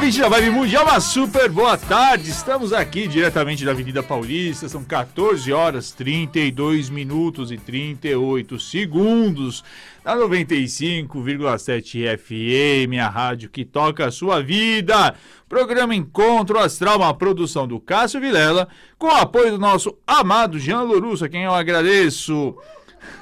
[0.00, 2.30] ouvinte da Vibe Mundial, uma super boa tarde.
[2.30, 9.62] Estamos aqui diretamente da Avenida Paulista, são 14 horas 32 minutos e 38 segundos
[10.02, 15.14] na 95,7 FM, a rádio que toca a sua vida.
[15.46, 20.80] Programa Encontro Astral, uma produção do Cássio Vilela, com o apoio do nosso amado Jean
[20.80, 22.56] Lorusso, a quem eu agradeço.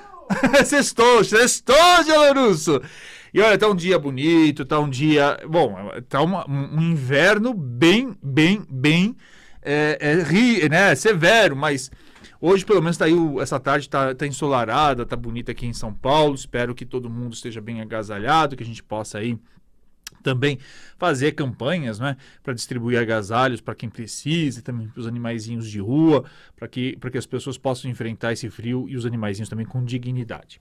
[0.65, 2.81] sextou, sextou, Jean Lorusso.
[3.33, 5.39] E olha, tá um dia bonito, tá um dia.
[5.49, 5.77] Bom,
[6.09, 9.17] tá uma, um inverno bem, bem, bem
[9.63, 11.91] é, é, ri, né, severo, mas
[12.41, 15.93] hoje pelo menos tá aí, essa tarde tá, tá ensolarada, tá bonita aqui em São
[15.93, 16.35] Paulo.
[16.35, 19.39] Espero que todo mundo esteja bem agasalhado, que a gente possa aí
[20.23, 20.59] também
[20.99, 26.25] fazer campanhas né, para distribuir agasalhos para quem precisa, também para os animaizinhos de rua,
[26.57, 30.61] para que, que as pessoas possam enfrentar esse frio e os animaizinhos também com dignidade.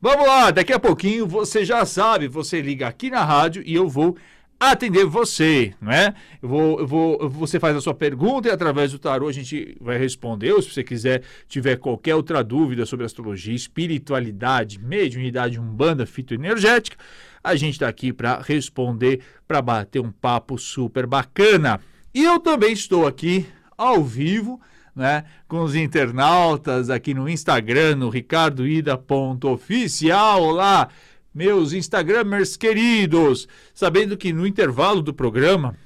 [0.00, 3.88] Vamos lá, daqui a pouquinho você já sabe, você liga aqui na rádio e eu
[3.88, 4.16] vou
[4.58, 6.14] atender você, não é?
[6.42, 9.76] Eu vou, eu vou, você faz a sua pergunta e através do tarô a gente
[9.80, 10.52] vai responder.
[10.52, 16.96] Ou se você quiser, tiver qualquer outra dúvida sobre astrologia, espiritualidade, mediunidade, umbanda, fitoenergética,
[17.42, 21.80] a gente está aqui para responder, para bater um papo super bacana.
[22.14, 24.60] E eu também estou aqui ao vivo
[24.94, 30.42] né, com os internautas aqui no Instagram, no ricardoida.oficial.
[30.42, 30.88] Olá,
[31.34, 33.48] meus Instagramers queridos!
[33.74, 35.76] Sabendo que no intervalo do programa,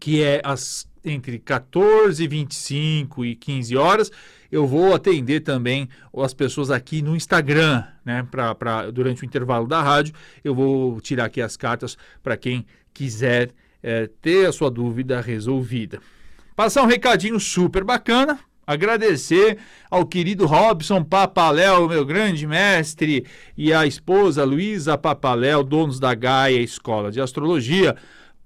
[0.00, 0.42] que é
[1.04, 4.10] entre 14h25 e 15 horas,
[4.50, 8.26] eu vou atender também as pessoas aqui no Instagram, né?
[8.30, 12.66] Pra, pra, durante o intervalo da rádio, eu vou tirar aqui as cartas para quem
[12.92, 13.50] quiser
[13.82, 16.00] é, ter a sua dúvida resolvida.
[16.56, 18.40] Passar um recadinho super bacana.
[18.66, 19.58] Agradecer
[19.90, 23.26] ao querido Robson Papaléu, meu grande mestre,
[23.58, 27.94] e à esposa Luísa Papaléu, donos da Gaia Escola de Astrologia,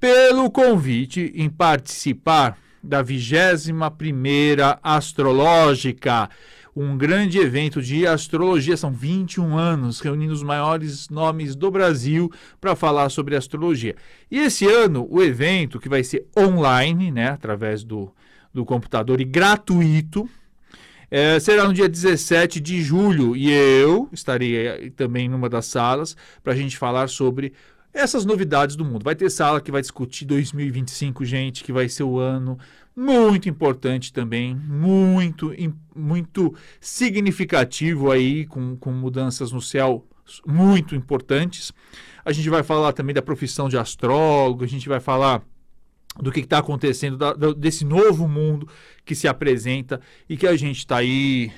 [0.01, 6.29] pelo convite em participar da 21ª Astrológica,
[6.75, 8.77] um grande evento de astrologia.
[8.77, 13.97] São 21 anos reunindo os maiores nomes do Brasil para falar sobre astrologia.
[14.31, 18.13] E esse ano, o evento, que vai ser online, né, através do,
[18.53, 20.29] do computador e gratuito,
[21.11, 26.53] é, será no dia 17 de julho e eu estarei também numa das salas para
[26.53, 27.53] a gente falar sobre
[27.93, 29.03] essas novidades do mundo.
[29.03, 32.57] Vai ter sala que vai discutir 2025, gente, que vai ser o ano
[33.01, 35.55] muito importante também, muito,
[35.97, 40.07] muito significativo aí, com, com mudanças no céu
[40.47, 41.73] muito importantes.
[42.23, 45.43] A gente vai falar também da profissão de astrólogo, a gente vai falar
[46.21, 48.69] do que está acontecendo, da, desse novo mundo
[49.03, 51.51] que se apresenta e que a gente está aí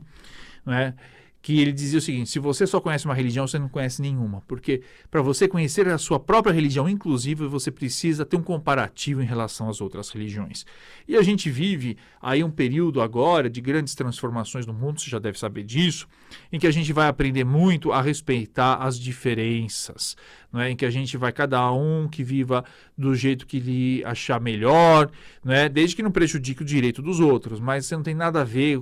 [0.65, 0.93] não é?
[1.41, 4.41] Que ele dizia o seguinte: se você só conhece uma religião, você não conhece nenhuma.
[4.47, 9.25] Porque para você conhecer a sua própria religião, inclusive, você precisa ter um comparativo em
[9.25, 10.65] relação às outras religiões.
[11.07, 15.19] E a gente vive aí um período agora de grandes transformações no mundo, você já
[15.19, 16.07] deve saber disso,
[16.51, 20.15] em que a gente vai aprender muito a respeitar as diferenças
[20.51, 20.69] não é?
[20.69, 22.63] em que a gente vai cada um que viva
[22.97, 25.09] do jeito que lhe achar melhor,
[25.43, 25.69] não é?
[25.69, 28.79] desde que não prejudique o direito dos outros, mas você não tem nada a ver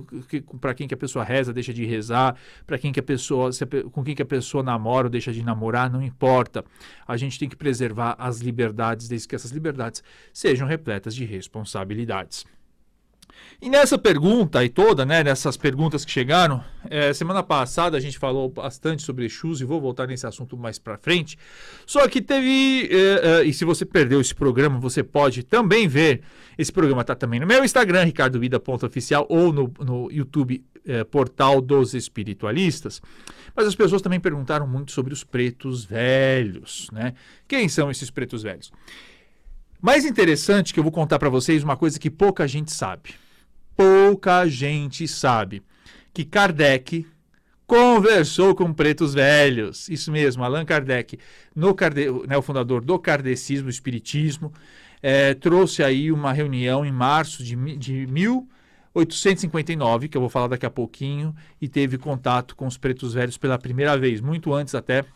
[0.60, 2.36] para quem que a pessoa reza, deixa de rezar,
[2.66, 3.50] para quem que a pessoa,
[3.92, 6.64] com quem que a pessoa namora ou deixa de namorar, não importa.
[7.06, 10.02] A gente tem que preservar as liberdades, desde que essas liberdades
[10.32, 12.44] sejam repletas de responsabilidades.
[13.62, 18.18] E nessa pergunta e toda, né, nessas perguntas que chegaram, é, semana passada a gente
[18.18, 21.38] falou bastante sobre Exus e vou voltar nesse assunto mais para frente.
[21.84, 26.22] Só que teve, é, é, e se você perdeu esse programa, você pode também ver.
[26.56, 31.92] Esse programa está também no meu Instagram, ricardovida.oficial, ou no, no YouTube, é, Portal dos
[31.92, 33.02] Espiritualistas.
[33.54, 37.12] Mas as pessoas também perguntaram muito sobre os pretos velhos, né?
[37.46, 38.72] Quem são esses pretos velhos?
[39.82, 43.14] Mais interessante que eu vou contar para vocês uma coisa que pouca gente sabe.
[43.80, 45.62] Pouca gente sabe
[46.12, 47.06] que Kardec
[47.66, 49.88] conversou com pretos velhos.
[49.88, 51.18] Isso mesmo, Allan Kardec,
[51.56, 51.74] no
[52.28, 54.52] né, o fundador do kardecismo, espiritismo,
[55.02, 60.66] é, trouxe aí uma reunião em março de, de 1859, que eu vou falar daqui
[60.66, 65.06] a pouquinho, e teve contato com os pretos velhos pela primeira vez, muito antes até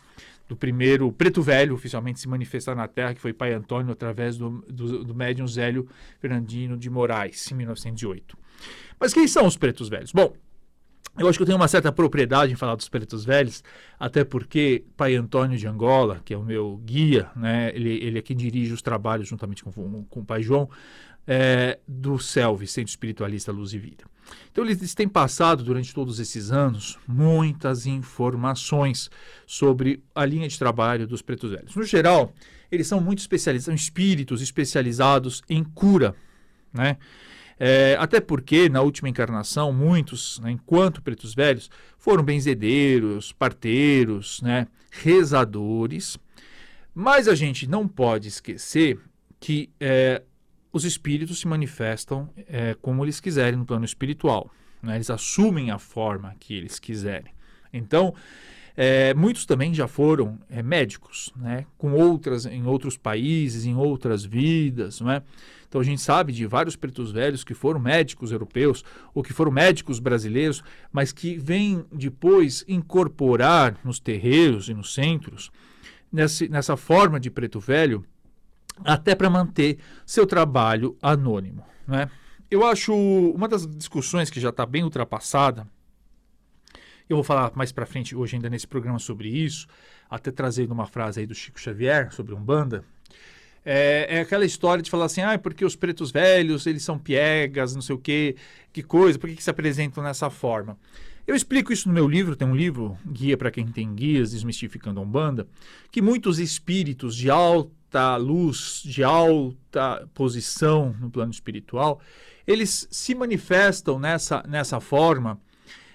[0.47, 4.63] do primeiro preto velho oficialmente se manifestar na Terra, que foi Pai Antônio, através do,
[4.69, 5.87] do, do médium Zélio
[6.19, 8.37] Fernandino de Moraes, em 1908.
[8.99, 10.11] Mas quem são os pretos velhos?
[10.11, 10.33] Bom,
[11.17, 13.63] eu acho que eu tenho uma certa propriedade em falar dos pretos velhos,
[13.97, 18.21] até porque Pai Antônio de Angola, que é o meu guia, né, ele, ele é
[18.21, 19.71] quem dirige os trabalhos juntamente com,
[20.09, 20.69] com o Pai João,
[21.27, 24.03] é, do CELV, Centro Espiritualista Luz e Vida.
[24.51, 29.09] Então, eles têm passado durante todos esses anos muitas informações
[29.45, 31.75] sobre a linha de trabalho dos pretos velhos.
[31.75, 32.33] No geral,
[32.71, 36.15] eles são muito especializados, são espíritos especializados em cura,
[36.73, 36.97] né?
[37.57, 44.67] É, até porque, na última encarnação, muitos, né, enquanto pretos velhos, foram benzedeiros, parteiros, né,
[44.91, 46.17] rezadores.
[46.93, 48.99] Mas a gente não pode esquecer
[49.39, 50.21] que é,
[50.75, 54.51] os espíritos se manifestam é, como eles quiserem no plano espiritual.
[54.83, 54.95] Né?
[54.95, 57.31] Eles assumem a forma que eles quiserem.
[57.71, 58.13] Então,
[58.75, 61.65] é, muitos também já foram é, médicos, né?
[61.77, 65.23] com outras em outros países, em outras vidas, não é?
[65.65, 68.83] Então a gente sabe de vários pretos velhos que foram médicos europeus
[69.13, 70.61] ou que foram médicos brasileiros,
[70.91, 75.49] mas que vêm depois incorporar nos terreiros e nos centros
[76.11, 78.05] nessa, nessa forma de preto velho,
[78.83, 81.63] até para manter seu trabalho anônimo.
[81.87, 82.09] Né?
[82.49, 85.67] Eu acho uma das discussões que já está bem ultrapassada.
[87.09, 89.67] Eu vou falar mais para frente hoje ainda nesse programa sobre isso,
[90.09, 92.83] até trazendo uma frase aí do Chico Xavier sobre Umbanda,
[93.65, 97.73] é, é, aquela história de falar assim, ah, porque os pretos velhos, eles são piegas,
[97.73, 98.35] não sei o quê,
[98.71, 100.77] que coisa, por que, que se apresentam nessa forma?
[101.25, 104.99] Eu explico isso no meu livro, tem um livro, Guia para quem tem guias, Desmistificando
[104.99, 105.47] a Umbanda,
[105.91, 107.31] que muitos espíritos de
[107.95, 112.01] alta luz, de alta posição no plano espiritual,
[112.45, 115.39] eles se manifestam nessa, nessa forma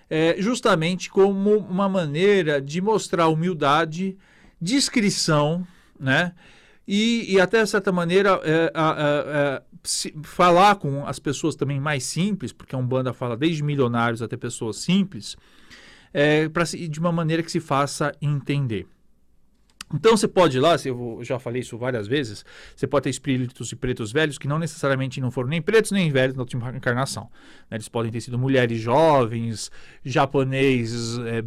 [0.08, 4.16] é, justamente como uma maneira de mostrar humildade,
[4.60, 5.66] discrição,
[5.98, 6.32] né?
[6.86, 9.62] e, e até, de certa maneira, é,
[10.24, 14.78] falar com as pessoas também mais simples, porque a Umbanda fala desde milionários até pessoas
[14.78, 15.36] simples,
[16.12, 18.88] é, pra, de uma maneira que se faça entender.
[19.92, 22.44] Então você pode ir lá, eu já falei isso várias vezes,
[22.76, 26.10] você pode ter espíritos de pretos velhos que não necessariamente não foram nem pretos nem
[26.12, 27.24] velhos na última encarnação.
[27.68, 27.76] Né?
[27.76, 29.70] Eles podem ter sido mulheres jovens,
[30.04, 31.42] japoneses, é,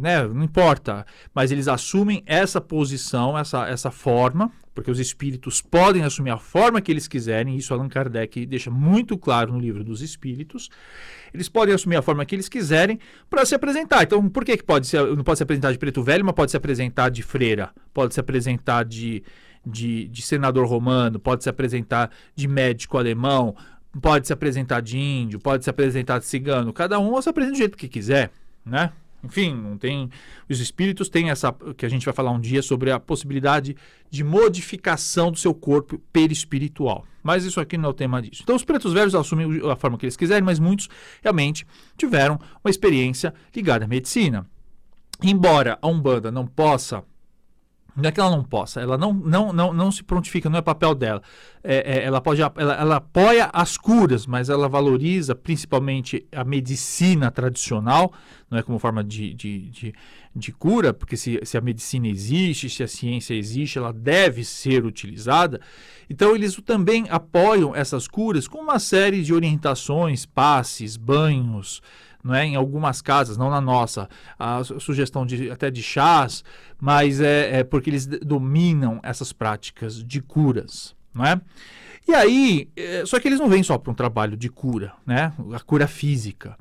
[0.00, 0.26] né?
[0.28, 1.04] não importa,
[1.34, 6.80] mas eles assumem essa posição, essa, essa forma, porque os espíritos podem assumir a forma
[6.80, 10.70] que eles quiserem, isso Allan Kardec deixa muito claro no livro dos Espíritos.
[11.34, 14.04] Eles podem assumir a forma que eles quiserem para se apresentar.
[14.04, 16.52] Então, por que, que pode ser, não pode se apresentar de preto velho, mas pode
[16.52, 19.24] se apresentar de freira, pode se apresentar de,
[19.66, 23.56] de, de senador romano, pode se apresentar de médico alemão,
[24.00, 26.72] pode se apresentar de índio, pode se apresentar de cigano.
[26.72, 28.30] Cada um se apresenta do jeito que quiser,
[28.64, 28.92] né?
[29.22, 30.08] Enfim, não tem.
[30.48, 31.52] Os espíritos têm essa.
[31.76, 33.76] que a gente vai falar um dia sobre a possibilidade
[34.10, 37.04] de modificação do seu corpo perispiritual.
[37.22, 38.42] Mas isso aqui não é o tema disso.
[38.42, 40.88] Então, os pretos velhos assumem a forma que eles quiserem, mas muitos
[41.20, 41.66] realmente
[41.96, 44.46] tiveram uma experiência ligada à medicina.
[45.22, 47.02] Embora a Umbanda não possa
[47.98, 50.62] não é que ela não possa, ela não, não, não, não se prontifica, não é
[50.62, 51.20] papel dela.
[51.64, 57.30] É, é, ela, pode, ela, ela apoia as curas, mas ela valoriza principalmente a medicina
[57.30, 58.12] tradicional,
[58.48, 59.94] não é como forma de, de, de,
[60.34, 64.84] de cura, porque se, se a medicina existe, se a ciência existe, ela deve ser
[64.84, 65.60] utilizada.
[66.08, 71.82] Então, eles também apoiam essas curas com uma série de orientações, passes, banhos
[72.22, 72.44] não é?
[72.44, 74.08] em algumas casas, não na nossa,
[74.38, 76.44] a sugestão de, até de chás,
[76.80, 80.96] mas é, é porque eles dominam essas práticas de curas.
[81.14, 81.40] Não é?
[82.06, 85.32] E aí, é, só que eles não vêm só para um trabalho de cura, né?
[85.52, 86.56] a cura física.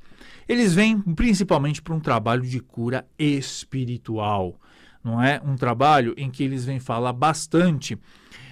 [0.47, 4.55] Eles vêm principalmente para um trabalho de cura espiritual.
[5.03, 7.97] Não é um trabalho em que eles vêm falar bastante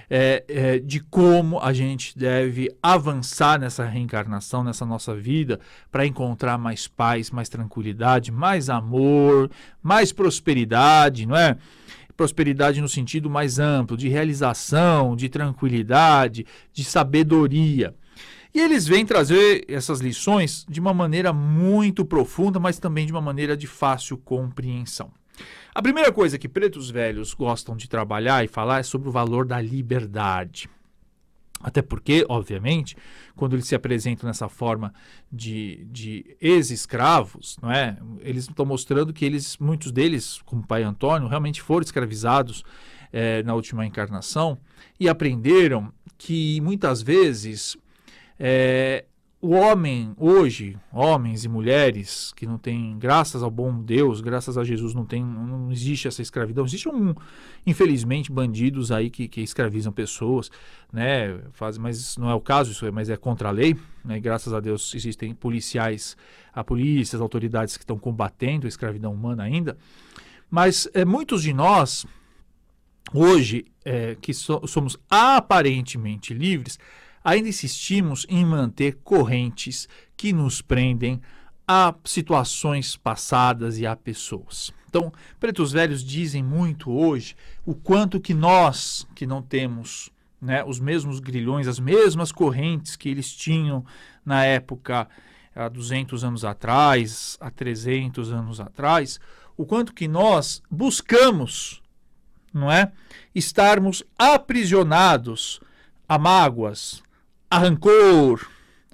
[0.10, 5.60] é, é, de como a gente deve avançar nessa reencarnação, nessa nossa vida,
[5.92, 9.50] para encontrar mais paz, mais tranquilidade, mais amor,
[9.82, 11.58] mais prosperidade, não é?
[12.16, 17.94] Prosperidade no sentido mais amplo, de realização, de tranquilidade, de sabedoria.
[18.54, 23.20] E eles vêm trazer essas lições de uma maneira muito profunda, mas também de uma
[23.20, 25.12] maneira de fácil compreensão.
[25.76, 29.46] A primeira coisa que pretos velhos gostam de trabalhar e falar é sobre o valor
[29.46, 30.70] da liberdade.
[31.60, 32.96] Até porque, obviamente,
[33.36, 34.94] quando eles se apresentam nessa forma
[35.30, 37.98] de, de ex-escravos, não é?
[38.22, 42.64] Eles estão mostrando que eles, muitos deles, como o pai Antônio, realmente foram escravizados
[43.12, 44.58] é, na última encarnação
[44.98, 47.76] e aprenderam que muitas vezes
[48.40, 49.04] é,
[49.46, 54.64] o homem hoje, homens e mulheres que não têm, graças ao bom Deus, graças a
[54.64, 56.66] Jesus, não tem, não existe essa escravidão.
[56.66, 57.14] Existe um,
[57.64, 60.50] infelizmente, bandidos aí que, que escravizam pessoas,
[60.92, 61.40] né?
[61.52, 63.78] Faz, mas não é o caso, isso é, mas é contra a lei.
[64.04, 64.20] Né?
[64.20, 66.18] Graças a Deus existem policiais,
[66.52, 69.78] a polícia, as autoridades que estão combatendo a escravidão humana ainda.
[70.50, 72.04] Mas é, muitos de nós
[73.14, 76.80] hoje é, que so, somos aparentemente livres
[77.26, 81.20] ainda insistimos em manter correntes que nos prendem
[81.68, 84.72] a situações passadas e a pessoas.
[84.88, 90.80] Então, pretos velhos dizem muito hoje o quanto que nós, que não temos né, os
[90.80, 93.84] mesmos grilhões, as mesmas correntes que eles tinham
[94.24, 95.10] na época
[95.56, 99.20] há 200 anos atrás, há 300 anos atrás,
[99.58, 101.82] o quanto que nós buscamos,
[102.54, 102.92] não é,
[103.34, 105.60] estarmos aprisionados
[106.08, 107.04] a mágoas,
[107.50, 108.48] a rancor,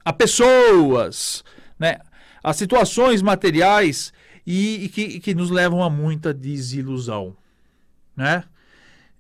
[0.04, 1.44] a pessoas,
[1.80, 1.98] né?
[2.44, 4.14] a situações materiais
[4.46, 7.36] e, e que, que, nos levam a muita desilusão.
[8.16, 8.44] Né?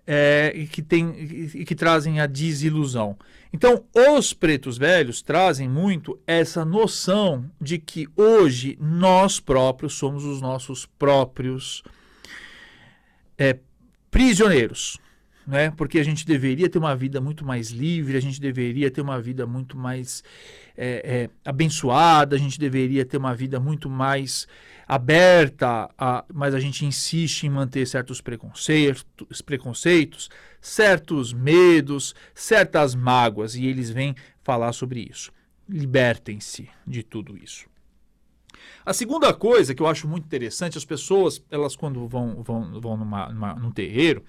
[0.06, 1.14] É, e, que tem,
[1.54, 3.18] e que trazem a desilusão.
[3.54, 10.42] Então, os pretos velhos trazem muito essa noção de que hoje nós próprios somos os
[10.42, 11.84] nossos próprios
[13.38, 13.58] é,
[14.10, 15.00] prisioneiros
[15.51, 15.70] né?
[15.70, 19.20] Porque a gente deveria ter uma vida muito mais livre, a gente deveria ter uma
[19.20, 20.24] vida muito mais
[20.77, 24.48] é, é, abençoada, a gente deveria ter uma vida muito mais
[24.88, 29.05] aberta, a, mas a gente insiste em manter certos preconceitos,
[29.46, 30.29] preconceitos,
[30.62, 35.34] certos medos, certas mágoas, e eles vêm falar sobre isso.
[35.67, 37.70] Libertem-se de tudo isso.
[38.86, 42.96] A segunda coisa que eu acho muito interessante, as pessoas, elas quando vão, vão, vão
[42.96, 44.24] numa, numa, num terreiro,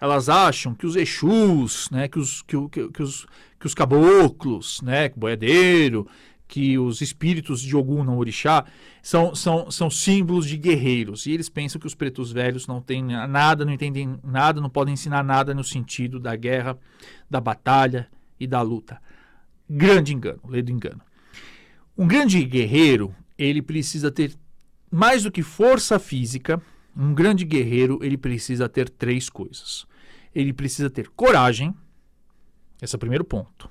[0.00, 3.26] elas acham que os Exus, né, que, os, que, que, que, os,
[3.58, 6.06] que os caboclos, né, boiadeiro,
[6.48, 8.64] que os espíritos de Ogum, não orixá,
[9.02, 11.26] são, são, são símbolos de guerreiros.
[11.26, 14.94] E eles pensam que os pretos velhos não têm nada, não entendem nada, não podem
[14.94, 16.78] ensinar nada no sentido da guerra,
[17.28, 19.00] da batalha e da luta.
[19.68, 21.00] Grande engano, lei do engano.
[21.98, 24.34] Um grande guerreiro, ele precisa ter
[24.90, 26.62] mais do que força física,
[26.96, 29.86] um grande guerreiro, ele precisa ter três coisas.
[30.34, 31.74] Ele precisa ter coragem,
[32.80, 33.70] esse é o primeiro ponto.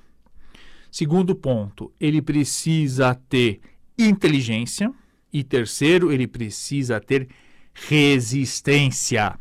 [0.90, 3.60] Segundo ponto, ele precisa ter
[3.98, 4.92] inteligência.
[5.32, 7.28] E terceiro, ele precisa ter
[7.74, 9.38] resistência.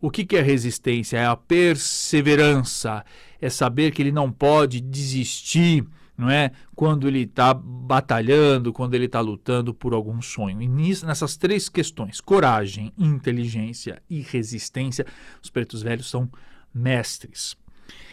[0.00, 1.18] O que, que é resistência?
[1.18, 3.04] É a perseverança,
[3.40, 5.84] é saber que ele não pode desistir
[6.16, 6.50] não é?
[6.74, 10.62] Quando ele está batalhando, quando ele está lutando por algum sonho.
[10.62, 15.06] E nessas três questões, coragem, inteligência e resistência,
[15.42, 16.30] os pretos velhos são
[16.72, 17.56] mestres.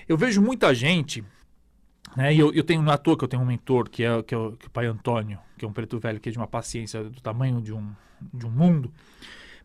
[0.08, 1.24] Eu vejo muita gente,
[2.16, 2.34] né?
[2.34, 4.38] E eu, eu tenho na toa que eu tenho um mentor que é, que é,
[4.38, 6.48] o, que é o pai Antônio, que é um preto velho que é de uma
[6.48, 7.92] paciência do tamanho de um,
[8.34, 8.92] de um mundo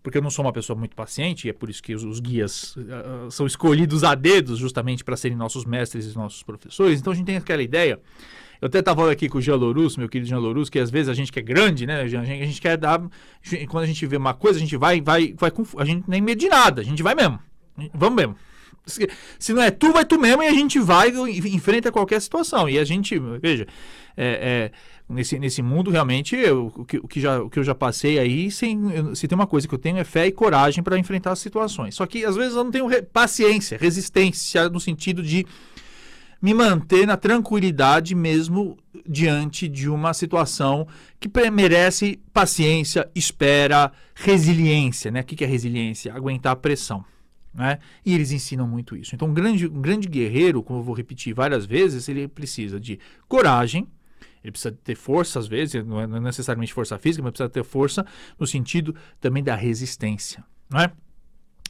[0.08, 2.18] porque eu não sou uma pessoa muito paciente, e é por isso que os, os
[2.18, 6.98] guias uh, são escolhidos a dedos justamente para serem nossos mestres e nossos professores.
[6.98, 8.00] Então a gente tem aquela ideia.
[8.58, 11.10] Eu até estava aqui com o Jean Lorus, meu querido Jean Lorus, que às vezes
[11.10, 12.00] a gente que é grande, né?
[12.00, 13.02] A gente, a gente quer dar.
[13.68, 15.62] Quando a gente vê uma coisa, a gente vai, vai, vai com.
[15.76, 17.38] A gente nem mede nada, a gente vai mesmo.
[17.92, 18.34] Vamos mesmo.
[18.86, 19.06] Se,
[19.38, 22.66] se não é tu, vai tu mesmo e a gente vai e enfrenta qualquer situação.
[22.66, 23.66] E a gente, veja,
[24.16, 24.72] é, é
[25.08, 28.18] nesse, nesse mundo, realmente, eu, o, que, o, que já, o que eu já passei
[28.18, 31.32] aí, sem, se tem uma coisa que eu tenho é fé e coragem para enfrentar
[31.32, 31.94] as situações.
[31.94, 35.46] Só que às vezes eu não tenho re, paciência, resistência, no sentido de
[36.40, 40.86] me manter na tranquilidade mesmo diante de uma situação
[41.18, 45.10] que merece paciência, espera, resiliência.
[45.10, 45.20] Né?
[45.20, 46.14] O que é resiliência?
[46.14, 47.04] Aguentar a pressão.
[47.52, 47.78] Né?
[48.04, 49.14] E eles ensinam muito isso.
[49.14, 53.00] Então, um grande, um grande guerreiro, como eu vou repetir várias vezes, ele precisa de
[53.26, 53.88] coragem,
[54.48, 57.64] ele precisa ter força, às vezes, é, não é necessariamente força física, mas precisa ter
[57.64, 58.04] força
[58.38, 60.90] no sentido também da resistência, não é?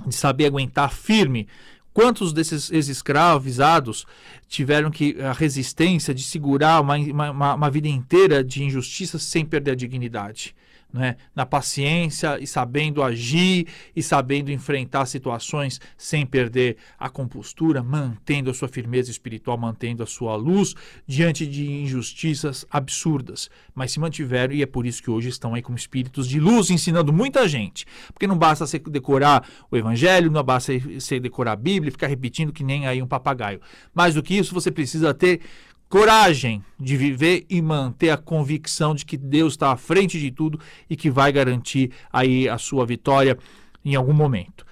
[0.07, 1.49] De saber aguentar firme.
[1.93, 4.07] Quantos desses ex-escravizados
[4.47, 9.73] tiveram que a resistência de segurar uma, uma, uma vida inteira de injustiça sem perder
[9.73, 10.55] a dignidade?
[10.93, 11.17] Né?
[11.35, 18.55] na paciência e sabendo agir e sabendo enfrentar situações sem perder a compostura, mantendo a
[18.55, 20.75] sua firmeza espiritual, mantendo a sua luz
[21.07, 23.51] diante de injustiças absurdas.
[23.75, 26.71] Mas se mantiveram e é por isso que hoje estão aí como espíritos de luz
[26.71, 27.87] ensinando muita gente.
[28.13, 32.53] Porque não basta você decorar o evangelho, não basta você decorar a Bíblia ficar repetindo
[32.53, 33.61] que nem aí um papagaio.
[33.95, 35.41] Mais do que isso, você precisa ter
[35.89, 40.61] coragem de viver e manter a convicção de que Deus está à frente de tudo
[40.89, 43.39] e que vai garantir aí a sua vitória
[43.85, 44.69] em algum momento.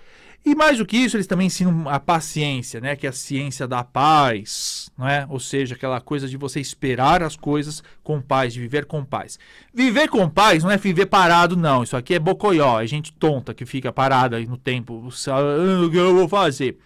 [0.47, 2.95] E mais do que isso, eles também ensinam a paciência, né?
[2.95, 5.27] Que é a ciência da paz, não é?
[5.29, 9.41] Ou seja, aquela coisa de você esperar as coisas com paz, de viver com paz.
[9.75, 11.83] Viver com paz não é viver parado, não.
[11.83, 15.09] Isso aqui é bocoió, é gente tonta que fica parada aí no tempo.
[15.27, 16.79] Ah, o que eu vou fazer?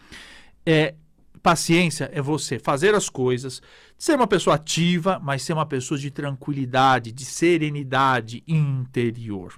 [0.65, 0.95] É,
[1.43, 3.63] paciência é você fazer as coisas,
[3.97, 9.55] ser uma pessoa ativa, mas ser uma pessoa de tranquilidade, de serenidade interior.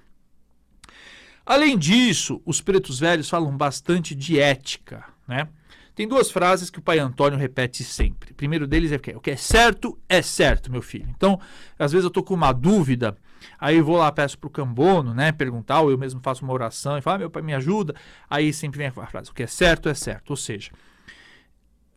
[1.44, 5.48] Além disso, os pretos velhos falam bastante de ética, né?
[5.94, 8.32] Tem duas frases que o pai Antônio repete sempre.
[8.32, 11.06] O primeiro deles é o que é certo é certo, meu filho.
[11.14, 11.38] Então,
[11.78, 13.14] às vezes eu tô com uma dúvida,
[13.58, 16.96] aí eu vou lá peço pro cambono, né, perguntar, ou eu mesmo faço uma oração
[16.96, 17.94] e falo, ah, meu pai me ajuda.
[18.30, 20.30] Aí sempre vem a frase, o que é certo é certo.
[20.30, 20.70] Ou seja,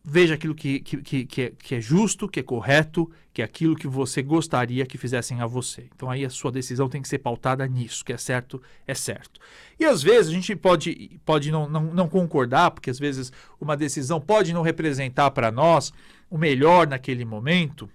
[0.08, 3.44] veja aquilo que, que, que, que, é, que é justo, que é correto, que é
[3.44, 5.88] aquilo que você gostaria que fizessem a você.
[5.96, 9.40] Então aí a sua decisão tem que ser pautada nisso, que é certo, é certo.
[9.80, 13.76] E às vezes a gente pode, pode não, não, não concordar, porque às vezes uma
[13.76, 15.92] decisão pode não representar para nós
[16.30, 17.90] o melhor naquele momento,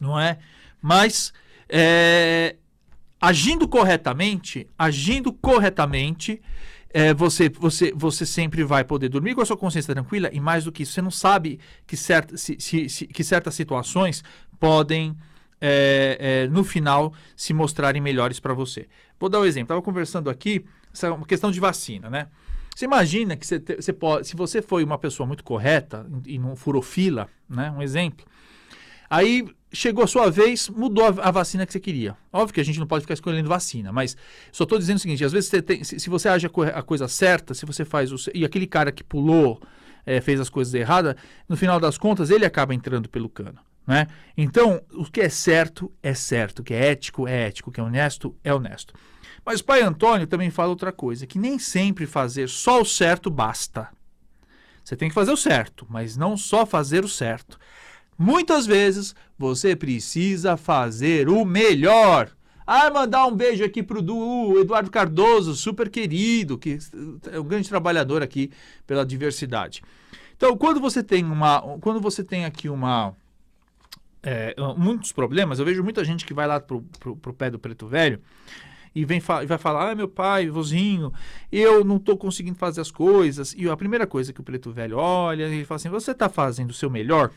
[0.00, 0.38] não é?
[0.80, 1.34] Mas
[1.68, 2.56] é,
[3.20, 6.40] agindo corretamente, agindo corretamente,
[6.96, 10.62] é, você, você, você sempre vai poder dormir com a sua consciência tranquila e mais
[10.62, 11.58] do que isso, você não sabe
[11.88, 14.22] que, certa, se, se, se, que certas situações
[14.60, 15.16] podem,
[15.60, 18.86] é, é, no final, se mostrarem melhores para você.
[19.18, 19.64] Vou dar um exemplo.
[19.64, 22.28] Estava conversando aqui, essa uma questão de vacina, né?
[22.76, 26.54] Você imagina que você, você pode, se você foi uma pessoa muito correta e não
[26.54, 27.72] furou fila, né?
[27.72, 28.24] Um exemplo.
[29.10, 32.16] Aí chegou a sua vez, mudou a, vacina que você queria.
[32.32, 34.16] Óbvio que a gente não pode ficar escolhendo vacina, mas
[34.52, 37.08] só estou dizendo o seguinte: às vezes você tem, se, se, você age a, coisa
[37.08, 38.16] certa, se você faz o.
[38.34, 39.60] E aquele cara que pulou,
[40.06, 41.14] é, fez as coisas erradas,
[41.48, 43.58] no final das contas ele acaba entrando pelo cano.
[43.86, 44.06] Né?
[44.36, 47.80] Então, o que é certo é certo, o que é ético é ético, o que
[47.80, 48.94] é honesto é honesto.
[49.44, 53.30] Mas o pai Antônio também fala outra coisa, que nem sempre fazer só o certo
[53.30, 53.88] basta.
[54.82, 57.58] Você tem que fazer o certo, mas não só fazer o certo.
[58.18, 62.30] Muitas vezes você precisa fazer o melhor.
[62.66, 66.78] Ah, mandar um beijo aqui pro du, Eduardo Cardoso, super querido, que
[67.30, 68.50] é um grande trabalhador aqui
[68.86, 69.82] pela diversidade.
[70.36, 73.14] Então, quando você tem uma, quando você tem aqui uma
[74.22, 77.86] é, muitos problemas, eu vejo muita gente que vai lá pro, pro pé do preto
[77.86, 78.20] velho
[78.94, 81.12] e vem e vai falar: ah, meu pai, vozinho,
[81.50, 83.54] eu não estou conseguindo fazer as coisas.
[83.56, 86.70] E a primeira coisa que o preto velho olha, ele fala assim: você está fazendo
[86.70, 87.30] o seu melhor?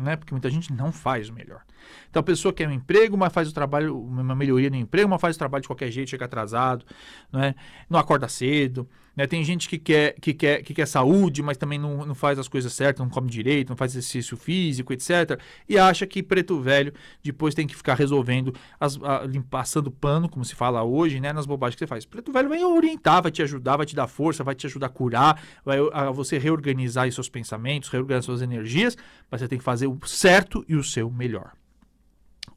[0.00, 0.16] Né?
[0.16, 1.62] Porque muita gente não faz o melhor.
[2.08, 5.20] Então a pessoa quer um emprego, mas faz o trabalho, uma melhoria no emprego, mas
[5.20, 6.84] faz o trabalho de qualquer jeito, chega atrasado,
[7.32, 7.54] né?
[7.88, 8.88] não acorda cedo.
[9.16, 9.26] Né?
[9.26, 12.48] Tem gente que quer, que, quer, que quer saúde, mas também não, não faz as
[12.48, 15.40] coisas certas, não come direito, não faz exercício físico, etc.
[15.68, 16.92] E acha que preto velho
[17.22, 21.32] depois tem que ficar resolvendo, as, a, passando pano, como se fala hoje, né?
[21.32, 22.04] nas bobagens que você faz.
[22.04, 24.90] Preto velho vai orientar, vai te ajudar, vai te dar força, vai te ajudar a
[24.90, 28.96] curar, vai a você reorganizar seus pensamentos, reorganizar suas energias,
[29.30, 31.52] mas você tem que fazer o certo e o seu melhor.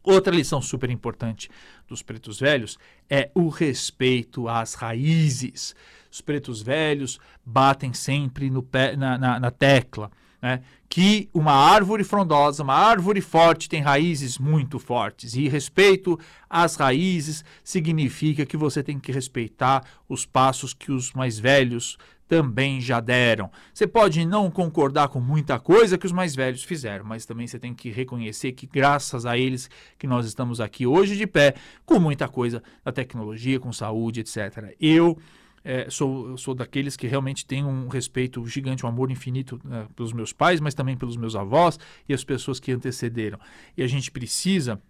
[0.04, 1.50] Outra lição super importante
[1.88, 2.78] dos pretos velhos
[3.10, 5.74] é o respeito às raízes.
[6.12, 10.12] Os pretos velhos batem sempre no pé, na, na, na tecla
[10.44, 15.36] né, que uma árvore frondosa, uma árvore forte, tem raízes muito fortes.
[15.36, 21.40] E respeito às raízes significa que você tem que respeitar os passos que os mais
[21.40, 23.52] velhos também já deram.
[23.74, 27.60] Você pode não concordar com muita coisa que os mais velhos fizeram, mas também você
[27.60, 31.56] tem que reconhecer que graças a eles que nós estamos aqui hoje de pé,
[31.86, 34.76] com muita coisa da tecnologia, com saúde, etc.
[34.80, 35.18] Eu
[35.64, 40.12] é, sou, sou daqueles que realmente têm um respeito gigante, um amor infinito né, pelos
[40.12, 43.40] meus pais, mas também pelos meus avós e as pessoas que antecederam.
[43.78, 44.82] E a gente precisa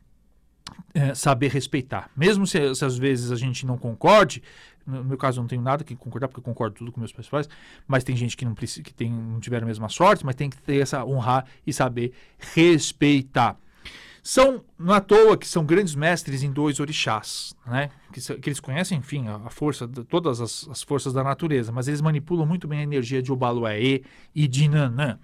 [0.93, 2.09] é, saber respeitar.
[2.15, 4.41] Mesmo se, se, às vezes a gente não concorde,
[4.85, 7.11] no meu caso eu não tenho nada que concordar, porque eu concordo tudo com meus
[7.11, 7.49] pais,
[7.87, 10.49] mas tem gente que não precisa, que tem, não tiveram a mesma sorte, mas tem
[10.49, 12.13] que ter essa honrar e saber
[12.53, 13.57] respeitar.
[14.21, 17.89] São, não à toa que são grandes mestres em dois orixás, né?
[18.13, 21.73] Que, que eles conhecem, enfim, a, a força, de, todas as, as, forças da natureza,
[21.73, 24.01] mas eles manipulam muito bem a energia de Obaluaê
[24.33, 25.19] e de Nanã.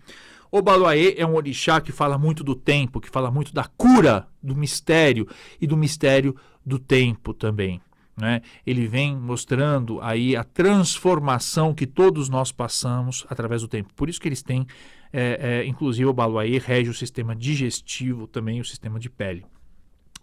[0.52, 4.54] Obaluaê é um orixá que fala muito do tempo, que fala muito da cura do
[4.54, 5.30] mistério
[5.62, 7.80] e do mistério do tempo também.
[8.20, 8.42] Né?
[8.66, 13.94] Ele vem mostrando aí a transformação que todos nós passamos através do tempo.
[13.96, 14.68] Por isso que eles têm,
[15.12, 19.46] é, é, inclusive o Baluaê rege o sistema digestivo, também o sistema de pele.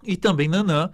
[0.03, 0.91] E também Nanã,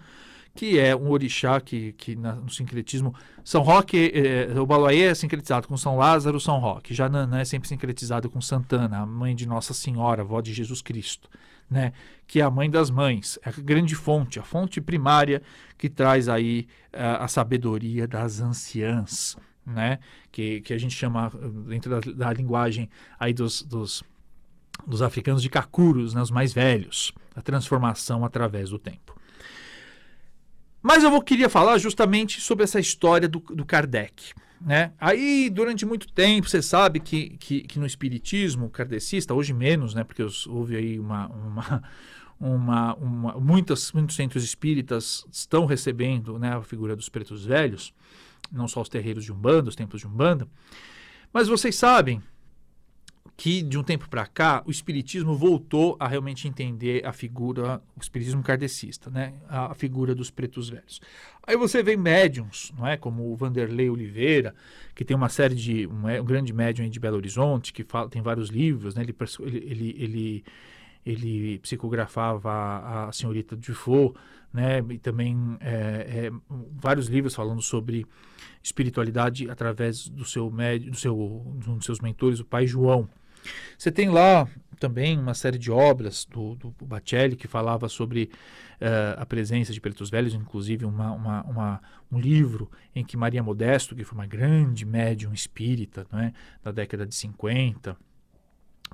[0.55, 3.15] que é um orixá que, que na, no sincretismo.
[3.43, 6.95] São Roque, é, o Baluaê é sincretizado com São Lázaro, São Roque.
[6.95, 10.81] Já Nanã é sempre sincretizado com Santana, a mãe de Nossa Senhora, avó de Jesus
[10.81, 11.29] Cristo
[11.73, 11.93] né,
[12.27, 15.43] que é a mãe das mães, é a grande fonte, a fonte primária
[15.79, 19.99] que traz aí uh, a sabedoria das anciãs, né,
[20.31, 21.31] que, que a gente chama
[21.67, 24.03] dentro da, da linguagem aí dos, dos,
[24.87, 29.19] dos, africanos de kakuros, né, os mais velhos, a transformação através do tempo.
[30.83, 34.35] Mas eu vou, queria falar justamente sobre essa história do, do Kardec.
[34.64, 34.92] Né?
[35.01, 40.05] Aí, durante muito tempo, você sabe que, que, que no espiritismo kardecista, hoje menos, né?
[40.05, 41.83] porque houve aí uma, uma,
[42.38, 47.92] uma, uma muitas, muitos centros espíritas estão recebendo né, a figura dos pretos velhos,
[48.51, 50.46] não só os terreiros de Umbanda, os templos de Umbanda,
[51.33, 52.22] mas vocês sabem
[53.37, 58.01] que de um tempo para cá o espiritismo voltou a realmente entender a figura, o
[58.01, 61.01] espiritismo kardecista, né, a, figura dos pretos velhos.
[61.47, 64.55] Aí você vê médiums, não é, como o Vanderlei Oliveira,
[64.95, 68.09] que tem uma série de um, é, um grande médium de Belo Horizonte, que fala,
[68.09, 70.45] tem vários livros, né, ele, ele, ele,
[71.05, 74.16] ele psicografava a, a senhorita Dufault,
[74.53, 76.33] né, e também é, é,
[76.81, 78.07] vários livros falando sobre
[78.62, 83.09] espiritualidade através do seu médio, do seu, um dos seus mentores, o pai João.
[83.76, 88.31] Você tem lá também uma série de obras do, do Bacelli que falava sobre
[88.81, 93.42] uh, a presença de pretos velhos, inclusive uma, uma, uma, um livro em que Maria
[93.42, 96.33] Modesto, que foi uma grande médium espírita é,
[96.64, 97.96] da década de 50,